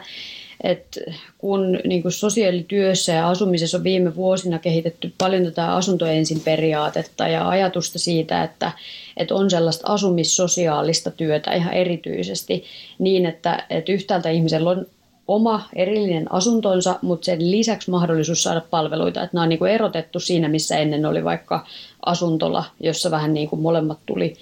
[0.64, 1.02] että
[1.38, 7.28] kun niin kuin sosiaalityössä ja asumisessa on viime vuosina kehitetty paljon tätä asunto ensin periaatetta
[7.28, 8.72] ja ajatusta siitä, että,
[9.18, 12.64] että on sellaista asumissosiaalista työtä ihan erityisesti
[13.00, 14.86] niin, että, että yhtäältä ihmisellä on
[15.32, 19.24] oma erillinen asuntonsa, mutta sen lisäksi mahdollisuus saada palveluita.
[19.24, 21.66] Että nämä on niin kuin erotettu siinä, missä ennen oli vaikka
[22.06, 24.34] asuntola, jossa vähän niin kuin molemmat tuli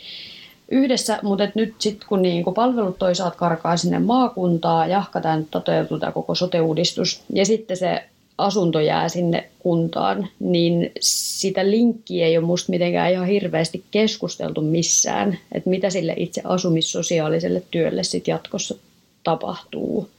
[0.72, 6.36] yhdessä, mutta nyt sitten kun kuin palvelut toisaalta karkaa sinne maakuntaa, jahkataan toteutuu tämä koko
[6.36, 8.04] sote-uudistus, ja sitten se
[8.38, 15.38] asunto jää sinne kuntaan, niin sitä linkkiä ei ole musta mitenkään ihan hirveästi keskusteltu missään,
[15.52, 18.76] että mitä sille itse asumissosiaaliselle työlle sitten jatkossa
[19.24, 20.10] tapahtuu.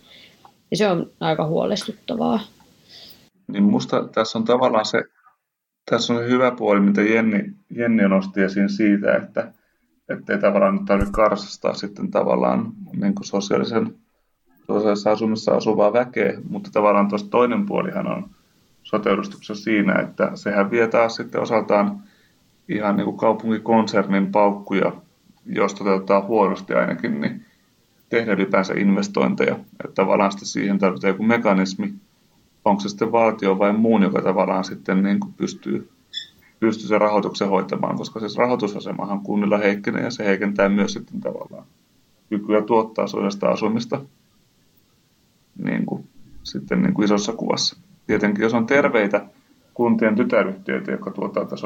[0.70, 2.40] Ja se on aika huolestuttavaa.
[3.48, 5.02] Niin musta tässä on tavallaan se,
[5.90, 9.52] tässä on se hyvä puoli, mitä Jenni, Jenni nosti esiin siitä, että
[10.28, 13.94] ei tavallaan nyt tarvitse karsastaa sitten tavallaan niin kuin sosiaalisen,
[14.66, 18.30] sosiaalisessa asumissa asuvaa väkeä, mutta tavallaan tuossa toinen puolihan on
[18.82, 19.10] sote
[19.52, 22.02] siinä, että sehän vie taas sitten osaltaan
[22.68, 24.92] ihan niin kuin kaupunkikonsernin paukkuja,
[25.46, 27.46] jos toteutetaan huonosti ainakin, niin
[28.10, 29.54] tehdä ylipäänsä investointeja.
[29.54, 31.94] Että tavallaan sitten siihen tarvitaan joku mekanismi,
[32.64, 35.90] onko se sitten valtio vai muun, joka tavallaan sitten niin kuin pystyy,
[36.60, 41.64] pystyy sen rahoituksen hoitamaan, koska siis rahoitusasemahan kunnilla heikkenee ja se heikentää myös sitten tavallaan
[42.28, 44.00] kykyä tuottaa sosiaalista asumista
[45.64, 46.04] niin kuin,
[46.42, 47.76] sitten niin kuin isossa kuvassa.
[48.06, 49.26] Tietenkin jos on terveitä
[49.74, 51.56] kuntien tytäryhtiöitä, jotka tuottaa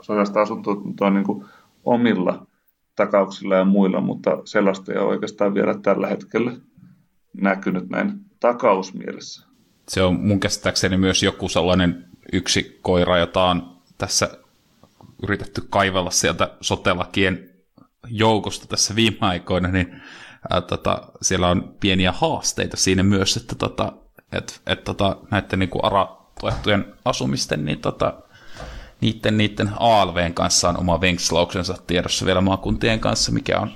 [0.00, 1.44] sosiaalista asuntoa niin kuin
[1.84, 2.46] omilla
[2.96, 6.52] takauksilla ja muilla, mutta sellaista ei ole oikeastaan vielä tällä hetkellä
[7.40, 9.46] näkynyt näin takausmielessä.
[9.88, 14.38] Se on mun käsittääkseni myös joku sellainen yksi koira, jota on tässä
[15.22, 17.50] yritetty kaivella sieltä sotelakien
[18.08, 20.02] joukosta tässä viime aikoina, niin
[20.50, 23.92] ää, tota, siellä on pieniä haasteita siinä myös, että tota,
[24.32, 28.22] et, et, tota, näiden niin ARA-tuettujen asumisten, niin tota,
[29.04, 33.70] niiden, niiden ALVn kanssa on oma venkslauksensa tiedossa vielä maakuntien kanssa, mikä on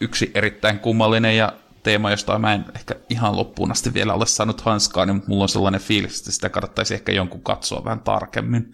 [0.00, 1.52] yksi erittäin kummallinen ja
[1.82, 5.48] teema, josta mä en ehkä ihan loppuun asti vielä ole saanut hanskaa, niin mulla on
[5.48, 8.72] sellainen fiilis, että sitä kannattaisi ehkä jonkun katsoa vähän tarkemmin.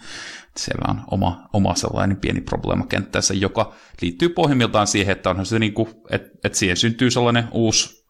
[0.57, 5.75] Siellä on oma, oma sellainen pieni probleemakenttänsä, joka liittyy pohjimmiltaan siihen, että onhan se niin
[5.75, 8.07] kuin, että, että siihen syntyy sellainen uusi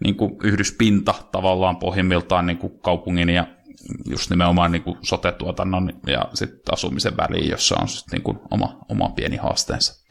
[0.00, 3.46] niin kuin yhdyspinta tavallaan pohjimmiltaan niin kuin kaupungin ja
[4.10, 8.78] just nimenomaan niin kuin sote-tuotannon ja sitten asumisen väliin, jossa on sitten niin kuin oma,
[8.88, 10.06] oma pieni haasteensa.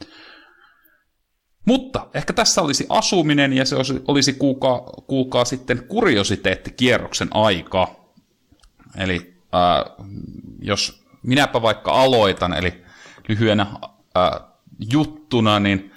[1.66, 7.88] Mutta ehkä tässä olisi asuminen ja se olisi, olisi kuulkaa, kuulkaa sitten kuriositeettikierroksen aika.
[8.98, 9.84] Eli ää,
[10.62, 12.84] jos minäpä vaikka aloitan, eli
[13.28, 13.66] lyhyenä
[14.14, 14.40] ää,
[14.92, 15.91] juttuna, niin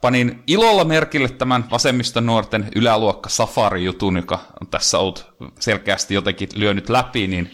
[0.00, 5.26] panin ilolla merkille tämän vasemmiston nuorten yläluokka Safari-jutun, joka on tässä ollut
[5.60, 7.50] selkeästi jotenkin lyönyt läpi, niin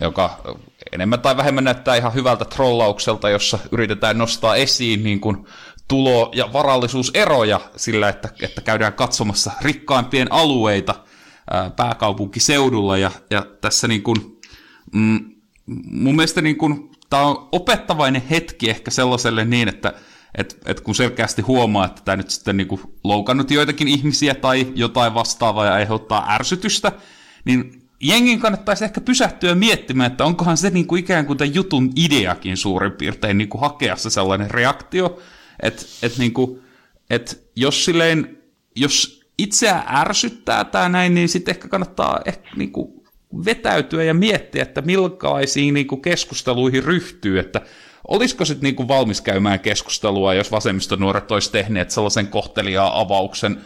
[0.00, 0.40] joka
[0.92, 5.46] enemmän tai vähemmän näyttää ihan hyvältä trollaukselta, jossa yritetään nostaa esiin niin kuin
[5.88, 10.94] tulo- ja varallisuuseroja sillä, että, että käydään katsomassa rikkaimpien alueita
[11.50, 12.96] ää, pääkaupunkiseudulla.
[12.96, 14.40] Ja, ja tässä niin kuin,
[14.92, 15.30] mm,
[15.90, 19.92] mun mielestä niin kuin, tämä on opettavainen hetki ehkä sellaiselle niin, että
[20.38, 24.72] et, et kun selkeästi huomaa, että tämä nyt sitten niin kuin loukannut joitakin ihmisiä tai
[24.74, 26.92] jotain vastaavaa ja aiheuttaa ärsytystä,
[27.44, 31.92] niin jengin kannattaisi ehkä pysähtyä miettimään, että onkohan se niin kuin ikään kuin tämän jutun
[31.96, 35.18] ideakin suurin piirtein niin kuin hakea se sellainen reaktio,
[35.62, 36.60] että et niin kuin,
[37.10, 38.38] et jos silleen,
[38.76, 43.04] jos itseä ärsyttää tämä näin, niin sitten ehkä kannattaa ehkä niin kuin
[43.44, 47.60] vetäytyä ja miettiä, että millaisiin niin kuin keskusteluihin ryhtyy, että
[48.08, 53.60] olisiko sitten niin kuin valmis käymään keskustelua, jos vasemmistonuoret olisi tehneet sellaisen kohteliaan avauksen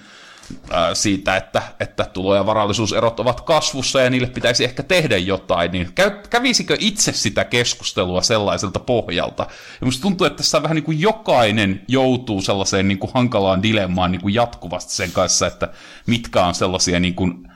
[0.95, 5.89] siitä, että, että tulo- ja varallisuuserot ovat kasvussa ja niille pitäisi ehkä tehdä jotain, niin
[6.31, 9.47] kävisikö itse sitä keskustelua sellaiselta pohjalta?
[9.81, 14.13] Ja musta tuntuu, että tässä vähän niin kuin jokainen joutuu sellaiseen niin kuin hankalaan dilemmaan
[14.13, 15.69] niin kuin jatkuvasti sen kanssa, että
[16.07, 17.49] mitkä on sellaisia niin kuin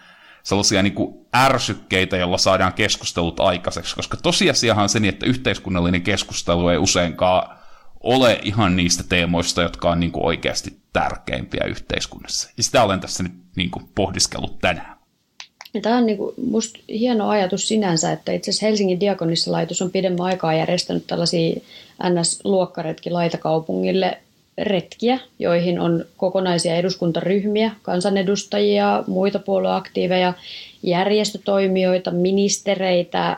[0.42, 6.02] sellaisia niin kuin ärsykkeitä, joilla saadaan keskustelut aikaiseksi, koska tosiasiahan on se, niin, että yhteiskunnallinen
[6.02, 7.58] keskustelu ei useinkaan
[8.00, 12.50] ole ihan niistä teemoista, jotka on niin kuin oikeasti tärkeimpiä yhteiskunnassa.
[12.56, 14.96] Ja sitä olen tässä nyt niin kuin pohdiskellut tänään.
[15.74, 19.90] Ja tämä on niin kuin musta hieno ajatus sinänsä, että itse asiassa Helsingin diakonissa-laitos on
[19.90, 21.60] pidemmän aikaa järjestänyt tällaisia
[22.02, 24.18] NS-luokkaretki laitakaupungille
[24.58, 30.34] retkiä, joihin on kokonaisia eduskuntaryhmiä, kansanedustajia, muita puolueaktiiveja,
[30.82, 33.36] järjestötoimijoita, ministereitä,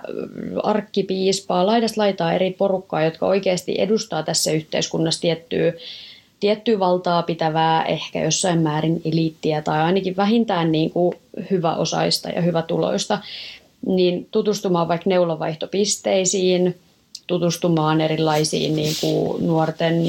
[0.62, 5.72] arkkipiispaa, laidasta laitaa eri porukkaa, jotka oikeasti edustaa tässä yhteiskunnassa tiettyä,
[6.40, 11.16] tiettyä valtaa pitävää, ehkä jossain määrin eliittiä tai ainakin vähintään niin kuin
[11.50, 13.18] hyväosaista ja hyvätuloista,
[13.86, 16.74] niin tutustumaan vaikka neulovaihtopisteisiin,
[17.26, 20.02] tutustumaan erilaisiin niin kuin nuorten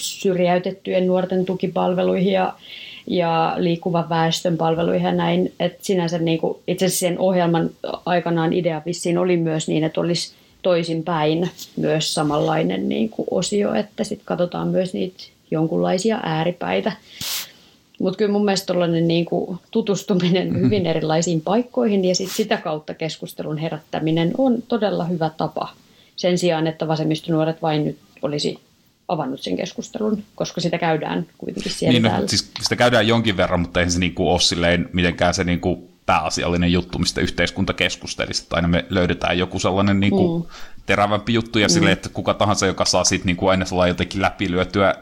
[0.00, 2.52] syrjäytettyjen nuorten tukipalveluihin ja,
[3.06, 5.52] ja liikkuvan väestön palveluihin ja näin.
[5.60, 7.70] Et sinänsä niin kuin, itse asiassa sen ohjelman
[8.06, 10.32] aikanaan idea vissiin oli myös niin, että olisi
[10.62, 16.92] toisinpäin myös samanlainen niin kuin osio, että sitten katsotaan myös niitä jonkunlaisia ääripäitä.
[17.98, 18.74] Mutta kyllä mun mielestä
[19.06, 20.64] niin kuin tutustuminen mm-hmm.
[20.64, 25.68] hyvin erilaisiin paikkoihin ja sit sitä kautta keskustelun herättäminen on todella hyvä tapa
[26.16, 28.58] sen sijaan, että vasemmistonuoret vain nyt olisi
[29.08, 32.28] avannut sen keskustelun, koska sitä käydään kuitenkin siellä niin, no, täällä.
[32.28, 36.72] siis sitä käydään jonkin verran, mutta ei se niinku ole silleen mitenkään se niinku pääasiallinen
[36.72, 38.42] juttu, mistä yhteiskunta keskustelisi.
[38.42, 40.44] Että aina me löydetään joku sellainen niinku mm.
[40.86, 41.72] terävämpi juttu ja mm.
[41.72, 44.94] silleen, että kuka tahansa, joka saa siitä niinku aina sellainen jotenkin läpilyötyä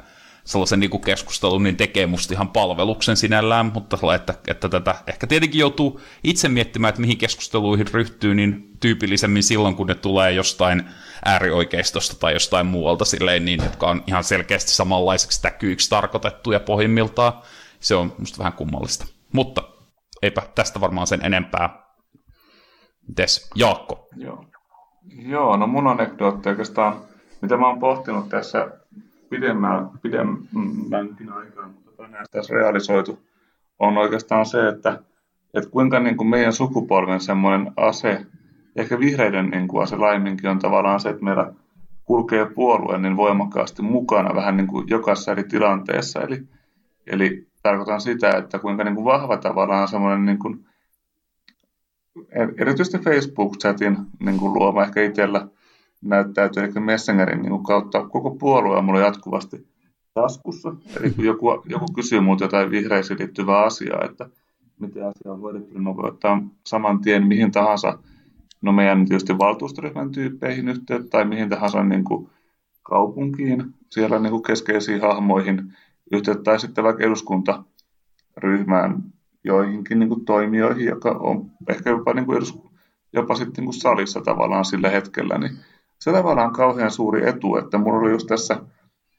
[0.45, 5.27] sellaisen niin kuin keskustelun, niin tekee musta ihan palveluksen sinällään, mutta että, että tätä ehkä
[5.27, 10.83] tietenkin joutuu itse miettimään, että mihin keskusteluihin ryhtyy, niin tyypillisemmin silloin, kun ne tulee jostain
[11.25, 17.33] äärioikeistosta tai jostain muualta silleen niin, jotka on ihan selkeästi samanlaiseksi täkyiksi tarkoitettu ja pohjimmiltaan
[17.81, 19.07] se on musta vähän kummallista.
[19.33, 19.63] Mutta
[20.23, 21.83] eipä tästä varmaan sen enempää.
[23.09, 24.09] Mites Jaakko?
[24.17, 24.45] Joo.
[25.27, 27.05] Joo, no mun anekdootti oikeastaan,
[27.41, 28.82] mitä mä oon pohtinut tässä
[29.33, 33.19] pidemmän, pidemmänkin aikaa, mutta tänään tässä realisoitu,
[33.79, 35.03] on oikeastaan se, että,
[35.55, 38.27] että kuinka niin kuin meidän sukupolven semmoinen ase,
[38.77, 41.53] ehkä vihreiden niin kuin ase laiminkin on tavallaan se, että meillä
[42.05, 46.21] kulkee puolue niin voimakkaasti mukana vähän niin kuin jokaisessa eri tilanteessa.
[46.21, 46.43] Eli,
[47.07, 50.67] eli tarkoitan sitä, että kuinka niin kuin vahva tavallaan semmoinen niin kuin,
[52.59, 55.47] erityisesti Facebook-chatin niin kuin luoma ehkä itsellä
[56.03, 58.09] näyttäytyy ehkä Messengerin niin kautta.
[58.09, 59.67] Koko puolue on mulla jatkuvasti
[60.15, 60.75] taskussa.
[61.01, 64.31] Eli kun joku, joku kysyy muuta jotain vihreisiin liittyvää asiaa, että
[64.81, 67.99] miten asia on hoidettu, niin voi ottaa saman tien mihin tahansa.
[68.63, 72.29] No meidän tietysti valtuustoryhmän tyyppeihin yhteyttä tai mihin tahansa niin kuin
[72.83, 75.73] kaupunkiin, siellä niin kuin keskeisiin hahmoihin
[76.13, 76.43] yhteyttä.
[76.43, 79.03] Tai sitten vaikka eduskuntaryhmään
[79.45, 82.59] joihinkin niin kuin toimijoihin, joka on ehkä jopa, niin kuin edus,
[83.13, 85.53] jopa sitten niin kuin salissa tavallaan sillä hetkellä, niin
[86.03, 88.61] se tavallaan kauhean suuri etu, että mulla oli just tässä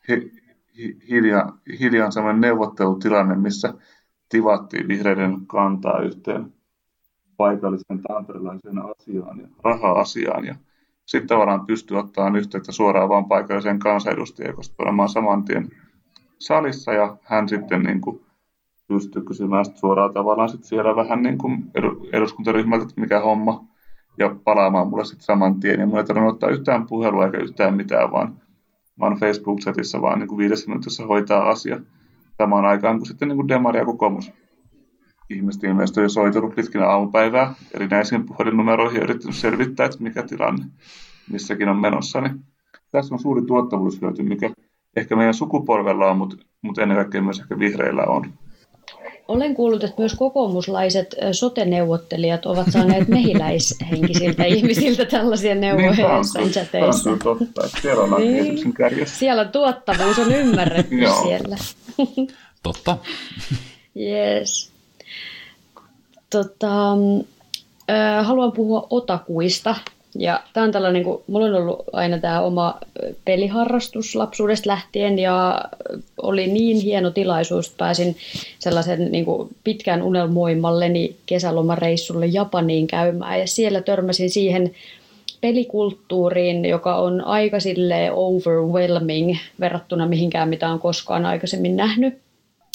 [0.10, 0.32] hi,
[0.78, 3.74] hi, hiljan, hiljan sellainen neuvottelutilanne, missä
[4.30, 6.54] tivattiin vihreiden kantaa yhteen
[7.38, 10.46] paikallisen tamperelaisen asiaan ja raha-asiaan.
[10.46, 10.56] Ja
[11.06, 15.70] sitten tavallaan pystyy ottamaan yhteyttä suoraan vain paikalliseen kansanedustajaan, koska olemaan saman tien
[16.40, 18.26] salissa ja hän sitten niin kuin
[18.88, 21.72] pystyy kysymään suoraan tavallaan sitten siellä vähän niin kuin
[22.14, 23.73] eduskuntaryhmältä, että mikä homma
[24.18, 25.80] ja palaamaan mulle sitten saman tien.
[25.80, 28.36] Ja mulla ei tarvinnut ottaa yhtään puhelua eikä yhtään mitään, vaan,
[29.00, 31.80] vaan Facebook-chatissa vaan niin kuin viidessä minuutissa hoitaa asia
[32.38, 34.32] samaan aikaan kuin sitten niin kuin Demari ja kokoomus.
[35.30, 40.66] Ihmiset ilmeisesti on jo soitunut pitkin aamupäivää erinäisiin puhelinnumeroihin ja yrittänyt selvittää, että mikä tilanne
[41.32, 42.22] missäkin on menossa.
[42.22, 42.40] Niin
[42.92, 44.50] tässä on suuri tuottavuushyöty, mikä
[44.96, 48.34] ehkä meidän sukupolvella on, mutta, mutta ennen kaikkea myös ehkä vihreillä on.
[49.34, 56.18] Olen kuullut, että myös kokoomuslaiset sote-neuvottelijat ovat saaneet mehiläishenkisiltä ihmisiltä tällaisia neuvoja Niin, tämä on
[56.18, 57.10] jossain kyllä- tämä on chateissa.
[57.10, 58.74] kyllä totta, että siellä ollaan Niin.
[58.74, 59.18] kärjessä.
[59.20, 61.24] Siellä tuottavuus on ymmärretty Joo.
[61.24, 61.58] siellä.
[62.64, 62.98] Totta.
[64.00, 64.72] Yes.
[66.30, 66.70] Tota,
[68.24, 69.76] haluan puhua otakuista.
[70.16, 72.80] Ja tämä on tällainen, kun mulla on ollut aina tämä oma
[73.26, 75.66] peliharrastus lapsuudesta lähtien ja
[76.22, 78.18] oli niin hieno tilaisuus, että pääsin
[78.60, 84.72] sellaisen niin kuin pitkään unelmoimalleni kesälomareissulle Japaniin käymään ja siellä törmäsin siihen
[85.42, 92.18] pelikulttuuriin, joka on aika silleen overwhelming verrattuna mihinkään, mitä on koskaan aikaisemmin nähnyt.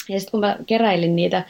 [0.09, 1.43] Ja sitten kun mä keräilin niitä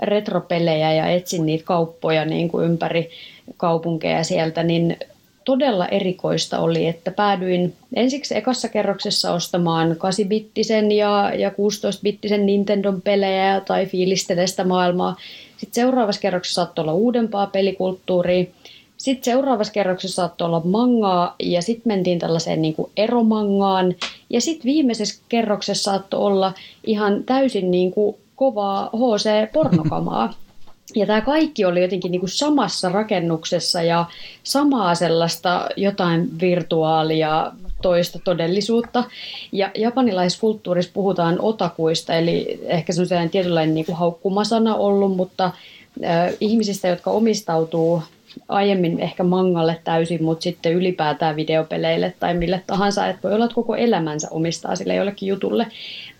[0.00, 3.10] retropelejä ja etsin niitä kauppoja niin kuin ympäri
[3.56, 4.96] kaupunkeja sieltä, niin
[5.44, 13.60] todella erikoista oli, että päädyin ensiksi ekassa kerroksessa ostamaan 8-bittisen ja, ja 16-bittisen Nintendon pelejä
[13.60, 15.16] tai fiilistelee sitä maailmaa.
[15.56, 18.44] Sitten seuraavassa kerroksessa saattoi olla uudempaa pelikulttuuria.
[18.96, 23.94] Sitten seuraavassa kerroksessa saattoi olla mangaa ja sitten mentiin tällaiseen niin kuin eromangaan.
[24.30, 26.52] Ja sitten viimeisessä kerroksessa saattoi olla
[26.84, 30.34] ihan täysin niin kuin kovaa HC-pornokamaa.
[30.94, 34.04] Ja tämä kaikki oli jotenkin niin kuin samassa rakennuksessa ja
[34.42, 39.04] samaa sellaista jotain virtuaalia toista todellisuutta.
[39.52, 46.32] Ja japanilaisessa kulttuurissa puhutaan otakuista, eli ehkä semmoinen tietynlainen niin kuin haukkumasana ollut, mutta äh,
[46.40, 48.02] ihmisistä, jotka omistautuu
[48.48, 53.54] aiemmin ehkä mangalle täysin, mutta sitten ylipäätään videopeleille tai mille tahansa, että voi olla, että
[53.54, 55.66] koko elämänsä omistaa sille jollekin jutulle.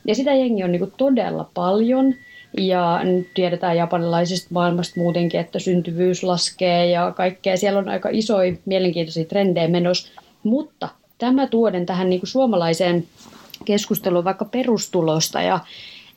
[0.05, 2.15] Ja sitä jengi on niin kuin todella paljon.
[2.59, 7.57] Ja nyt tiedetään japanilaisesta maailmasta muutenkin, että syntyvyys laskee ja kaikkea.
[7.57, 10.09] Siellä on aika isoja mielenkiintoisia trendejä menossa.
[10.43, 10.89] Mutta
[11.19, 13.07] tämä tuoden tähän niin kuin suomalaiseen
[13.65, 15.61] keskusteluun vaikka perustulosta ja,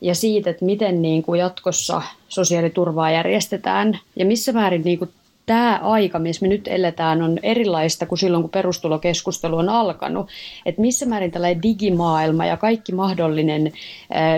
[0.00, 5.10] ja siitä, että miten niin kuin jatkossa sosiaaliturvaa järjestetään ja missä määrin niin kuin
[5.46, 10.28] tämä aika, missä me nyt eletään, on erilaista kuin silloin, kun perustulokeskustelu on alkanut.
[10.66, 13.72] Että missä määrin tällainen digimaailma ja kaikki mahdollinen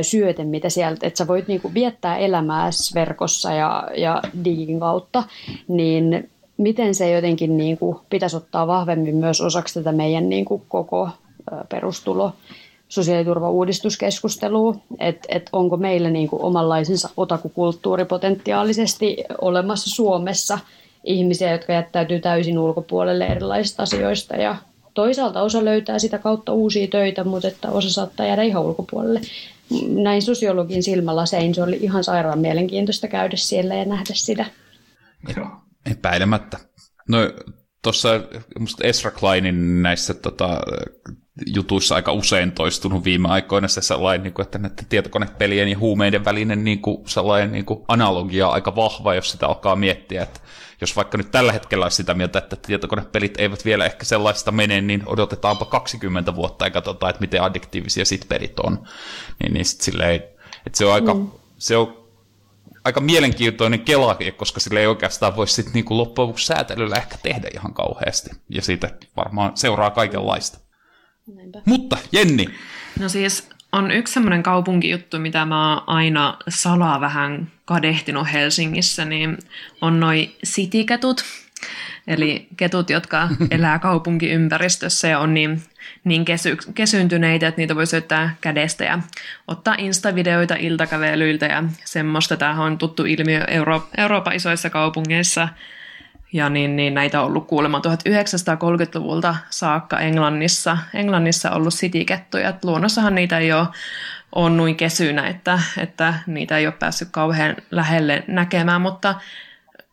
[0.03, 5.25] syöte, mitä sieltä, että sä voit niinku viettää elämääsi verkossa ja, ja digin kautta,
[5.69, 11.09] niin miten se jotenkin niinku pitäisi ottaa vahvemmin myös osaksi tätä meidän niinku koko
[11.51, 12.33] ää, perustulo
[12.89, 20.59] sosiaaliturvauudistuskeskustelua, että et onko meillä niinku omanlaisensa otakukulttuuri potentiaalisesti olemassa Suomessa
[21.07, 24.57] ihmisiä, jotka jättäytyy täysin ulkopuolelle erilaisista asioista ja
[24.95, 29.21] toisaalta osa löytää sitä kautta uusia töitä, mutta että osa saattaa jäädä ihan ulkopuolelle.
[29.89, 34.45] Näin sosiologin silmälasein se oli ihan sairaan mielenkiintoista käydä siellä ja nähdä sitä.
[35.91, 36.59] Epäilemättä.
[37.09, 37.19] No
[37.83, 38.09] tuossa
[38.83, 40.61] Ezra Kleinin näissä tota,
[41.47, 46.25] jutuissa aika usein toistunut viime aikoina se sellainen, niin kuin, että näiden tietokonepelien ja huumeiden
[46.25, 50.41] välinen niin kuin, sellainen niin kuin analogia on aika vahva, jos sitä alkaa miettiä, että
[50.81, 54.81] jos vaikka nyt tällä hetkellä olisi sitä mieltä, että tietokonepelit eivät vielä ehkä sellaista mene,
[54.81, 58.89] niin odotetaanpa 20 vuotta ja katsotaan, että miten addiktiivisia sit pelit on.
[59.43, 60.15] Niin, niin sit silleen,
[60.67, 61.31] että se on aika, mm.
[61.59, 62.07] se on
[62.85, 67.49] aika mielenkiintoinen kela, koska sille ei oikeastaan voi sitten niinku loppujen lopuksi säätelyllä ehkä tehdä
[67.55, 68.31] ihan kauheasti.
[68.49, 70.66] Ja siitä varmaan seuraa kaikenlaista.
[71.35, 71.63] Näinpä.
[71.65, 72.47] Mutta Jenni,
[73.01, 79.39] No siis on yksi semmoinen kaupunkijuttu, mitä mä oon aina salaa vähän kadehtinut Helsingissä, niin
[79.81, 81.25] on noi cityketut.
[82.07, 85.63] Eli ketut, jotka elää kaupunkiympäristössä ja on niin,
[86.05, 88.99] niin kesy, kesyntyneitä, että niitä voi syöttää kädestä ja
[89.49, 92.37] ottaa instavideoita iltakävelyiltä ja semmoista.
[92.37, 95.49] Tämähän on tuttu ilmiö Euro- Euroopan isoissa kaupungeissa.
[96.33, 102.53] Ja niin, niin näitä on ollut kuulemma 1930-luvulta saakka Englannissa, Englannissa ollut sitikettuja.
[102.65, 103.67] Luonnossahan niitä ei ole,
[104.35, 109.15] ole noin kesynä, että, että niitä ei ole päässyt kauhean lähelle näkemään, mutta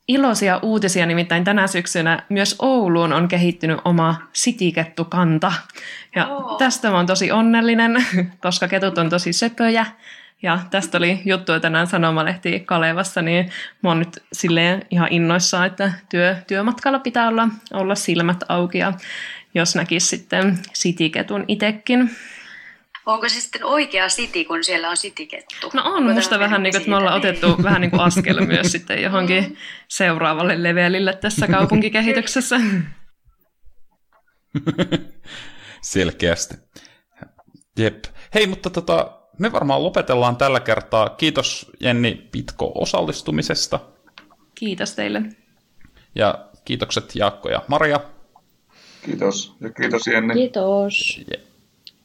[0.07, 5.53] iloisia uutisia nimittäin tänä syksynä myös Ouluun on kehittynyt oma sitikettukanta.
[6.15, 6.57] Ja oh.
[6.57, 8.05] tästä mä oon tosi onnellinen,
[8.43, 9.85] koska ketut on tosi söpöjä.
[10.43, 13.51] Ja tästä oli juttua tänään Sanomalehti Kalevassa, niin
[13.83, 18.93] mä oon nyt silleen ihan innoissaan, että työ, työmatkalla pitää olla, olla silmät auki ja
[19.55, 22.09] jos näkisi sitten sitiketun itekin.
[23.05, 25.71] Onko se sitten oikea siti, kun siellä on sitikettu?
[25.73, 28.01] No on, Voidaan musta vähän niin kuin, että me ollaan siitä, otettu vähän niin kuin
[28.01, 32.55] askel myös sitten johonkin seuraavalle levelille tässä kaupunkikehityksessä.
[35.81, 36.55] selkeästi.
[37.77, 38.03] Jep.
[38.33, 41.09] Hei, mutta tota, me varmaan lopetellaan tällä kertaa.
[41.09, 43.79] Kiitos Jenni Pitko osallistumisesta.
[44.55, 45.21] Kiitos teille.
[46.15, 47.99] Ja kiitokset Jaakko ja Maria.
[49.05, 49.55] Kiitos.
[49.61, 50.33] Ja kiitos Jenni.
[50.33, 51.21] Kiitos.
[51.33, 51.39] Je-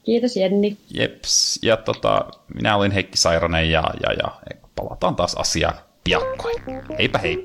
[0.05, 0.77] Kiitos Jenni.
[0.91, 1.59] Jeps.
[1.63, 2.25] Ja tota,
[2.55, 4.31] minä olin Heikki Sairanen ja, ja, ja
[4.75, 5.75] palataan taas asiaan
[6.05, 6.57] piakkoin.
[6.99, 7.45] Heipä hei!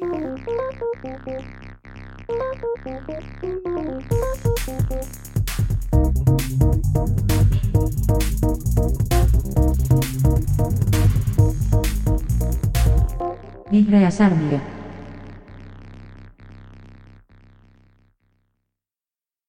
[13.73, 14.59] Vihreä särmiö.